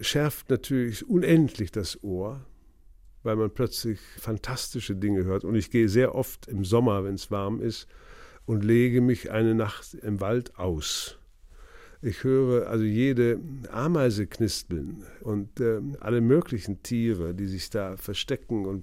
schärft 0.00 0.50
natürlich 0.50 1.08
unendlich 1.08 1.70
das 1.70 2.02
Ohr, 2.02 2.44
weil 3.22 3.36
man 3.36 3.54
plötzlich 3.54 4.00
fantastische 4.18 4.96
Dinge 4.96 5.22
hört. 5.22 5.44
Und 5.44 5.54
ich 5.54 5.70
gehe 5.70 5.88
sehr 5.88 6.16
oft 6.16 6.48
im 6.48 6.64
Sommer, 6.64 7.04
wenn 7.04 7.14
es 7.14 7.30
warm 7.30 7.60
ist, 7.60 7.86
und 8.46 8.64
lege 8.64 9.00
mich 9.00 9.30
eine 9.30 9.54
Nacht 9.54 9.94
im 9.94 10.20
Wald 10.20 10.58
aus. 10.58 11.18
Ich 12.02 12.24
höre 12.24 12.66
also 12.66 12.82
jede 12.82 13.38
Ameise 13.70 14.26
knispeln 14.26 15.04
und 15.20 15.60
äh, 15.60 15.80
alle 16.00 16.20
möglichen 16.20 16.82
Tiere, 16.82 17.32
die 17.32 17.46
sich 17.46 17.70
da 17.70 17.96
verstecken 17.96 18.66
und 18.66 18.82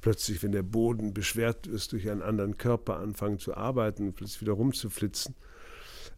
plötzlich, 0.00 0.40
wenn 0.44 0.52
der 0.52 0.62
Boden 0.62 1.12
beschwert 1.14 1.66
ist, 1.66 1.90
durch 1.90 2.08
einen 2.08 2.22
anderen 2.22 2.58
Körper 2.58 2.98
anfangen 2.98 3.40
zu 3.40 3.56
arbeiten 3.56 4.06
und 4.06 4.14
plötzlich 4.14 4.42
wieder 4.42 4.52
rumzuflitzen. 4.52 5.34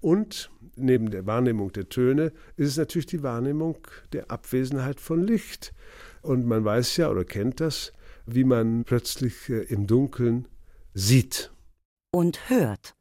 Und 0.00 0.50
neben 0.76 1.10
der 1.10 1.26
Wahrnehmung 1.26 1.72
der 1.72 1.88
Töne 1.88 2.32
ist 2.56 2.68
es 2.68 2.76
natürlich 2.76 3.06
die 3.06 3.22
Wahrnehmung 3.22 3.78
der 4.12 4.30
Abwesenheit 4.30 5.00
von 5.00 5.26
Licht. 5.26 5.72
Und 6.22 6.46
man 6.46 6.64
weiß 6.64 6.96
ja 6.98 7.10
oder 7.10 7.24
kennt 7.24 7.60
das, 7.60 7.92
wie 8.26 8.44
man 8.44 8.84
plötzlich 8.84 9.48
äh, 9.48 9.62
im 9.62 9.86
Dunkeln 9.86 10.46
sieht. 10.94 11.52
Und 12.10 12.48
hört 12.48 12.94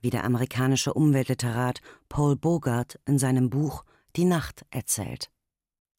wie 0.00 0.10
der 0.10 0.24
amerikanische 0.24 0.94
Umweltliterat 0.94 1.80
Paul 2.08 2.36
Bogart 2.36 2.98
in 3.06 3.18
seinem 3.18 3.50
Buch 3.50 3.84
Die 4.16 4.24
Nacht 4.24 4.64
erzählt. 4.70 5.30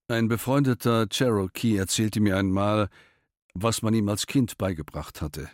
Ein 0.08 0.28
befreundeter 0.28 1.08
Cherokee 1.08 1.78
erzählte 1.78 2.20
mir 2.20 2.38
einmal, 2.38 2.90
was 3.54 3.82
man 3.82 3.94
ihm 3.94 4.10
als 4.10 4.28
Kind 4.28 4.58
beigebracht 4.58 5.22
hatte. 5.22 5.50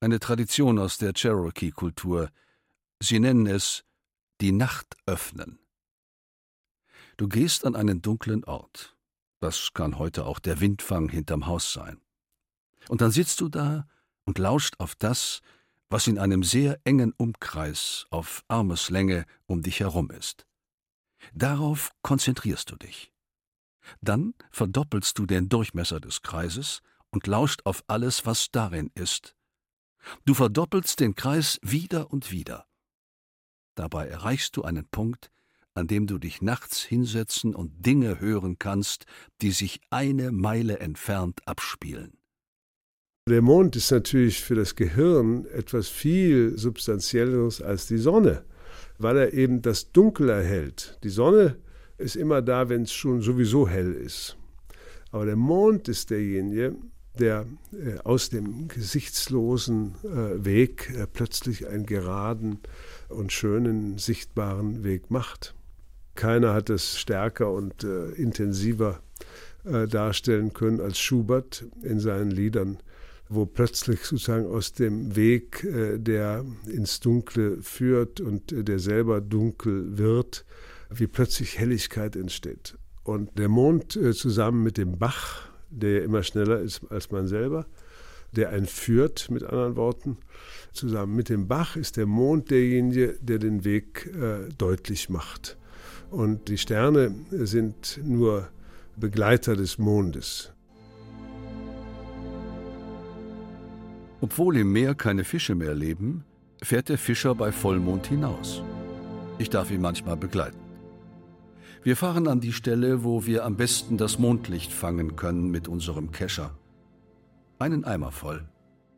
Eine 0.00 0.18
Tradition 0.18 0.78
aus 0.78 0.98
der 0.98 1.12
Cherokee-Kultur. 1.12 2.30
Sie 3.00 3.18
nennen 3.18 3.46
es 3.46 3.84
die 4.40 4.52
Nacht 4.52 4.96
öffnen. 5.06 5.58
Du 7.16 7.28
gehst 7.28 7.64
an 7.64 7.74
einen 7.76 8.02
dunklen 8.02 8.44
Ort. 8.44 8.96
Das 9.40 9.72
kann 9.74 9.98
heute 9.98 10.26
auch 10.26 10.38
der 10.38 10.60
Windfang 10.60 11.08
hinterm 11.08 11.46
Haus 11.46 11.72
sein. 11.72 12.00
Und 12.88 13.00
dann 13.00 13.10
sitzt 13.10 13.40
du 13.40 13.48
da 13.48 13.86
und 14.24 14.38
lauscht 14.38 14.74
auf 14.78 14.94
das, 14.94 15.40
was 15.88 16.06
in 16.06 16.18
einem 16.18 16.42
sehr 16.42 16.80
engen 16.84 17.12
Umkreis 17.12 18.06
auf 18.10 18.44
Armeslänge 18.48 19.24
um 19.46 19.62
dich 19.62 19.80
herum 19.80 20.10
ist. 20.10 20.46
Darauf 21.32 21.92
konzentrierst 22.02 22.70
du 22.70 22.76
dich. 22.76 23.12
Dann 24.00 24.34
verdoppelst 24.50 25.18
du 25.18 25.26
den 25.26 25.48
Durchmesser 25.48 26.00
des 26.00 26.22
Kreises 26.22 26.82
und 27.10 27.26
lauscht 27.26 27.62
auf 27.64 27.84
alles, 27.86 28.26
was 28.26 28.50
darin 28.50 28.90
ist. 28.94 29.36
Du 30.24 30.34
verdoppelst 30.34 31.00
den 31.00 31.14
Kreis 31.14 31.58
wieder 31.62 32.12
und 32.12 32.30
wieder. 32.30 32.66
Dabei 33.76 34.08
erreichst 34.08 34.56
du 34.56 34.62
einen 34.62 34.86
Punkt, 34.86 35.30
an 35.74 35.86
dem 35.86 36.06
du 36.06 36.18
dich 36.18 36.42
nachts 36.42 36.82
hinsetzen 36.82 37.54
und 37.54 37.86
Dinge 37.86 38.18
hören 38.18 38.58
kannst, 38.58 39.04
die 39.42 39.52
sich 39.52 39.80
eine 39.90 40.32
Meile 40.32 40.80
entfernt 40.80 41.40
abspielen. 41.46 42.18
Der 43.28 43.42
Mond 43.42 43.76
ist 43.76 43.90
natürlich 43.90 44.42
für 44.42 44.54
das 44.54 44.76
Gehirn 44.76 45.44
etwas 45.46 45.88
viel 45.88 46.56
substanzielleres 46.56 47.60
als 47.60 47.86
die 47.86 47.98
Sonne, 47.98 48.44
weil 48.98 49.16
er 49.18 49.32
eben 49.34 49.62
das 49.62 49.92
Dunkel 49.92 50.30
erhält. 50.30 50.98
Die 51.04 51.10
Sonne 51.10 51.56
ist 51.98 52.16
immer 52.16 52.40
da, 52.40 52.68
wenn 52.68 52.82
es 52.82 52.92
schon 52.92 53.20
sowieso 53.20 53.68
hell 53.68 53.92
ist. 53.92 54.36
Aber 55.10 55.26
der 55.26 55.36
Mond 55.36 55.88
ist 55.88 56.10
derjenige, 56.10 56.76
der 57.18 57.46
äh, 57.72 57.98
aus 58.04 58.30
dem 58.30 58.68
gesichtslosen 58.68 59.94
äh, 60.04 60.44
Weg 60.44 60.90
äh, 60.94 61.06
plötzlich 61.06 61.66
einen 61.66 61.86
geraden 61.86 62.60
und 63.08 63.32
schönen, 63.32 63.98
sichtbaren 63.98 64.84
Weg 64.84 65.10
macht. 65.10 65.54
Keiner 66.14 66.54
hat 66.54 66.70
es 66.70 66.98
stärker 66.98 67.52
und 67.52 67.84
äh, 67.84 68.10
intensiver 68.10 69.00
äh, 69.64 69.86
darstellen 69.86 70.52
können 70.52 70.80
als 70.80 70.98
Schubert 70.98 71.66
in 71.82 72.00
seinen 72.00 72.30
Liedern 72.30 72.78
wo 73.28 73.46
plötzlich 73.46 74.04
sozusagen 74.04 74.46
aus 74.46 74.72
dem 74.72 75.16
Weg, 75.16 75.64
äh, 75.64 75.98
der 75.98 76.44
ins 76.66 77.00
Dunkle 77.00 77.62
führt 77.62 78.20
und 78.20 78.52
äh, 78.52 78.62
der 78.62 78.78
selber 78.78 79.20
dunkel 79.20 79.98
wird, 79.98 80.44
wie 80.90 81.06
plötzlich 81.06 81.58
Helligkeit 81.58 82.16
entsteht. 82.16 82.76
Und 83.02 83.38
der 83.38 83.48
Mond 83.48 83.96
äh, 83.96 84.12
zusammen 84.12 84.62
mit 84.62 84.78
dem 84.78 84.98
Bach, 84.98 85.48
der 85.70 86.04
immer 86.04 86.22
schneller 86.22 86.60
ist 86.60 86.82
als 86.90 87.10
man 87.10 87.26
selber, 87.26 87.66
der 88.32 88.50
einen 88.50 88.66
führt, 88.66 89.30
mit 89.30 89.42
anderen 89.42 89.76
Worten, 89.76 90.18
zusammen 90.72 91.16
mit 91.16 91.28
dem 91.28 91.48
Bach 91.48 91.76
ist 91.76 91.96
der 91.96 92.06
Mond 92.06 92.50
derjenige, 92.50 93.16
der 93.20 93.38
den 93.38 93.64
Weg 93.64 94.06
äh, 94.14 94.48
deutlich 94.58 95.08
macht. 95.08 95.56
Und 96.10 96.48
die 96.48 96.58
Sterne 96.58 97.14
sind 97.30 98.00
nur 98.04 98.48
Begleiter 98.96 99.56
des 99.56 99.78
Mondes. 99.78 100.52
Obwohl 104.20 104.56
im 104.56 104.72
Meer 104.72 104.94
keine 104.94 105.24
Fische 105.24 105.54
mehr 105.54 105.74
leben, 105.74 106.24
fährt 106.62 106.88
der 106.88 106.98
Fischer 106.98 107.34
bei 107.34 107.52
Vollmond 107.52 108.06
hinaus. 108.06 108.62
Ich 109.38 109.50
darf 109.50 109.70
ihn 109.70 109.82
manchmal 109.82 110.16
begleiten. 110.16 110.58
Wir 111.82 111.96
fahren 111.96 112.26
an 112.26 112.40
die 112.40 112.52
Stelle, 112.52 113.04
wo 113.04 113.26
wir 113.26 113.44
am 113.44 113.56
besten 113.56 113.98
das 113.98 114.18
Mondlicht 114.18 114.72
fangen 114.72 115.14
können 115.14 115.50
mit 115.50 115.68
unserem 115.68 116.10
Kescher. 116.10 116.56
Einen 117.58 117.84
Eimer 117.84 118.12
voll. 118.12 118.46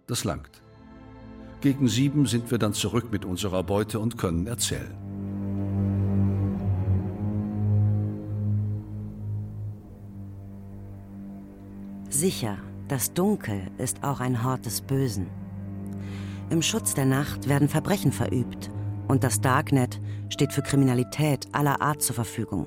Das 0.07 0.25
langt. 0.25 0.62
Gegen 1.61 1.88
sieben 1.88 2.27
sind 2.27 2.51
wir 2.51 2.59
dann 2.59 2.73
zurück 2.73 3.11
mit 3.11 3.25
unserer 3.25 3.62
Beute 3.62 3.99
und 4.01 4.18
können 4.18 4.47
erzählen. 4.47 4.97
Sicher 12.09 12.59
das 12.88 13.12
Dunkel 13.12 13.71
ist 13.77 14.03
auch 14.03 14.21
ein 14.21 14.42
Hort 14.42 14.64
des 14.64 14.81
Bösen. 14.81 15.27
Im 16.49 16.62
Schutz 16.62 16.94
der 16.94 17.05
Nacht 17.05 17.51
werden 17.51 17.68
Verbrechen 17.68 18.12
verübt 18.12 18.71
und 19.09 19.23
das 19.25 19.42
Darknet 19.42 20.01
steht 20.31 20.55
für 20.55 20.62
Kriminalität 20.62 21.47
aller 21.53 21.83
Art 21.83 22.01
zur 22.01 22.14
Verfügung. 22.14 22.66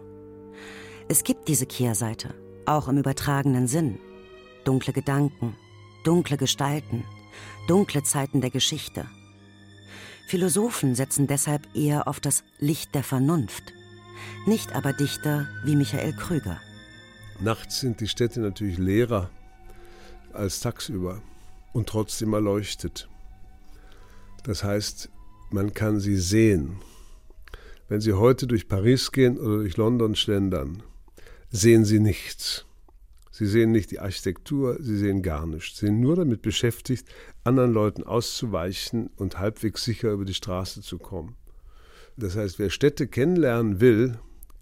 Es 1.08 1.24
gibt 1.24 1.48
diese 1.48 1.66
Kehrseite, 1.66 2.36
auch 2.68 2.88
im 2.88 3.00
übertragenen 3.00 3.68
Sinn. 3.68 3.98
Dunkle 4.64 4.94
Gedanken, 4.94 5.56
dunkle 6.04 6.38
Gestalten, 6.38 7.04
dunkle 7.68 8.04
Zeiten 8.04 8.42
der 8.42 8.50
Geschichte. 8.50 9.06
Philosophen 10.28 10.96
setzen 10.96 11.28
deshalb 11.28 11.68
eher 11.76 12.08
auf 12.08 12.20
das 12.20 12.44
Licht 12.60 12.96
der 12.96 13.04
Vernunft, 13.04 13.74
nicht 14.46 14.74
aber 14.74 14.94
Dichter 14.94 15.48
wie 15.66 15.76
Michael 15.76 16.14
Krüger. 16.14 16.60
Nachts 17.40 17.80
sind 17.80 18.00
die 18.00 18.08
Städte 18.08 18.40
natürlich 18.40 18.78
leerer 18.78 19.30
als 20.34 20.60
tagsüber 20.60 21.22
und 21.74 21.90
trotzdem 21.90 22.34
erleuchtet. 22.34 23.10
Das 24.44 24.64
heißt, 24.64 25.10
man 25.50 25.74
kann 25.74 26.00
sie 26.00 26.18
sehen. 26.18 26.78
Wenn 27.90 28.00
Sie 28.00 28.14
heute 28.14 28.48
durch 28.48 28.70
Paris 28.70 29.12
gehen 29.12 29.38
oder 29.38 29.58
durch 29.58 29.76
London 29.76 30.16
schlendern, 30.16 30.82
sehen 31.50 31.84
Sie 31.84 32.00
nichts. 32.00 32.66
Sie 33.42 33.48
sehen 33.48 33.72
nicht 33.72 33.90
die 33.90 34.00
Architektur, 34.00 34.78
Sie 34.80 34.96
sehen 34.96 35.24
gar 35.24 35.48
nichts. 35.48 35.80
Sie 35.80 35.88
sind 35.88 36.00
nur 36.00 36.16
damit 36.16 36.44
beschäftigt, 36.44 37.08
anderen 37.44 37.74
Leuten 37.74 38.04
auszuweichen 38.04 39.08
und 39.16 39.40
halbwegs 39.40 39.84
sicher 39.84 40.12
über 40.12 40.26
die 40.26 40.36
Straße 40.36 40.84
zu 40.84 41.00
kommen. 41.00 41.36
Das 42.16 42.36
heißt, 42.36 42.60
wer 42.60 42.70
Städte 42.70 43.08
kennenlernen 43.08 43.82
will, 43.82 44.20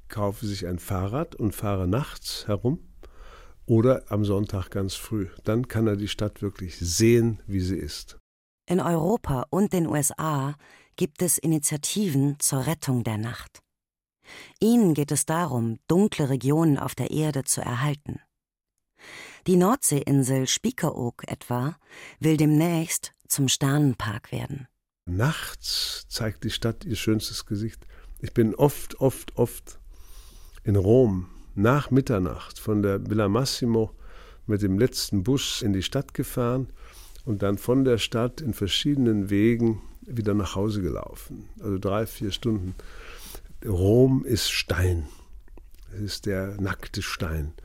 kaufe 0.08 0.46
sich 0.46 0.66
ein 0.66 0.80
Fahrrad 0.80 1.36
und 1.36 1.54
fahre 1.54 1.90
nachts 1.90 2.48
herum 2.48 2.80
oder 3.66 4.04
am 4.08 4.24
Sonntag 4.24 4.70
ganz 4.70 4.96
früh. 4.96 5.28
Dann 5.44 5.68
kann 5.68 5.86
er 5.86 5.98
die 5.98 6.08
Stadt 6.08 6.42
wirklich 6.42 6.78
sehen, 6.78 7.42
wie 7.48 7.60
sie 7.60 7.76
ist. 7.76 8.18
In 8.66 8.80
Europa 8.80 9.46
und 9.50 9.74
den 9.74 9.88
USA 9.88 10.56
gibt 10.96 11.22
es 11.22 11.38
Initiativen 11.38 12.38
zur 12.40 12.66
Rettung 12.66 13.04
der 13.04 13.18
Nacht. 13.18 13.60
Ihnen 14.62 14.94
geht 14.94 15.12
es 15.12 15.26
darum, 15.26 15.80
dunkle 15.90 16.30
Regionen 16.30 16.78
auf 16.78 16.96
der 16.96 17.12
Erde 17.12 17.44
zu 17.44 17.60
erhalten. 17.60 18.22
Die 19.50 19.58
Nordseeinsel 19.58 20.48
Spiekeroog 20.48 21.24
etwa 21.28 21.76
will 22.20 22.38
demnächst 22.38 23.16
zum 23.28 23.48
Sternenpark 23.48 24.32
werden. 24.32 24.68
Nachts 25.08 26.06
zeigt 26.08 26.44
die 26.44 26.52
Stadt 26.52 26.86
ihr 26.86 26.96
schönstes 26.96 27.48
Gesicht. 27.48 27.88
Ich 28.20 28.32
bin 28.36 28.54
oft, 28.54 29.02
oft, 29.02 29.36
oft 29.38 29.80
in 30.64 30.76
Rom 30.76 31.32
nach 31.56 31.90
Mitternacht 31.90 32.60
von 32.60 32.84
der 32.84 33.10
Villa 33.10 33.28
Massimo 33.28 33.90
mit 34.46 34.62
dem 34.62 34.78
letzten 34.78 35.24
Bus 35.24 35.64
in 35.64 35.74
die 35.74 35.82
Stadt 35.82 36.14
gefahren 36.14 36.72
und 37.26 37.42
dann 37.42 37.58
von 37.58 37.84
der 37.86 37.98
Stadt 37.98 38.42
in 38.42 38.54
verschiedenen 38.54 39.32
Wegen 39.32 39.82
wieder 40.02 40.36
nach 40.36 40.54
Hause 40.54 40.84
gelaufen. 40.84 41.50
Also 41.60 41.80
drei, 41.80 42.06
vier 42.06 42.32
Stunden. 42.32 42.76
Rom 43.66 44.26
ist 44.26 44.52
Stein. 44.52 45.10
Es 45.92 46.02
ist 46.02 46.28
der 46.28 46.62
nackte 46.62 47.02
Stein. 47.02 47.56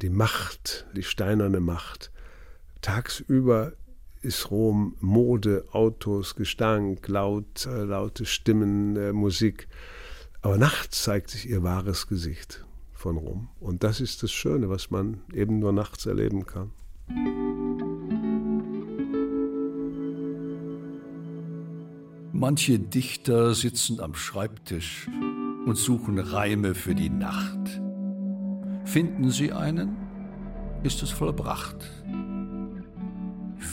Die 0.00 0.10
Macht, 0.10 0.86
die 0.94 1.02
steinerne 1.02 1.58
Macht. 1.58 2.12
Tagsüber 2.82 3.72
ist 4.22 4.48
Rom 4.48 4.94
Mode, 5.00 5.64
Autos, 5.72 6.36
Gestank, 6.36 7.08
laut, 7.08 7.66
äh, 7.66 7.82
laute 7.82 8.24
Stimmen, 8.24 8.94
äh, 8.94 9.12
Musik. 9.12 9.66
Aber 10.40 10.56
nachts 10.56 11.02
zeigt 11.02 11.30
sich 11.30 11.50
ihr 11.50 11.64
wahres 11.64 12.06
Gesicht 12.06 12.64
von 12.92 13.16
Rom. 13.16 13.48
Und 13.58 13.82
das 13.82 14.00
ist 14.00 14.22
das 14.22 14.30
Schöne, 14.30 14.68
was 14.68 14.92
man 14.92 15.20
eben 15.32 15.58
nur 15.58 15.72
nachts 15.72 16.06
erleben 16.06 16.46
kann. 16.46 16.70
Manche 22.32 22.78
Dichter 22.78 23.52
sitzen 23.52 23.98
am 23.98 24.14
Schreibtisch 24.14 25.08
und 25.66 25.76
suchen 25.76 26.20
Reime 26.20 26.76
für 26.76 26.94
die 26.94 27.10
Nacht. 27.10 27.80
Finden 28.88 29.30
sie 29.30 29.52
einen, 29.52 29.98
ist 30.82 31.02
es 31.02 31.10
vollbracht. 31.10 31.76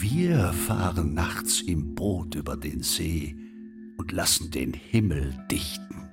Wir 0.01 0.51
fahren 0.51 1.13
nachts 1.13 1.61
im 1.61 1.95
Boot 1.95 2.35
über 2.35 2.57
den 2.57 2.83
See 2.83 3.37
und 3.95 4.11
lassen 4.11 4.51
den 4.51 4.73
Himmel 4.73 5.33
dichten. 5.49 6.04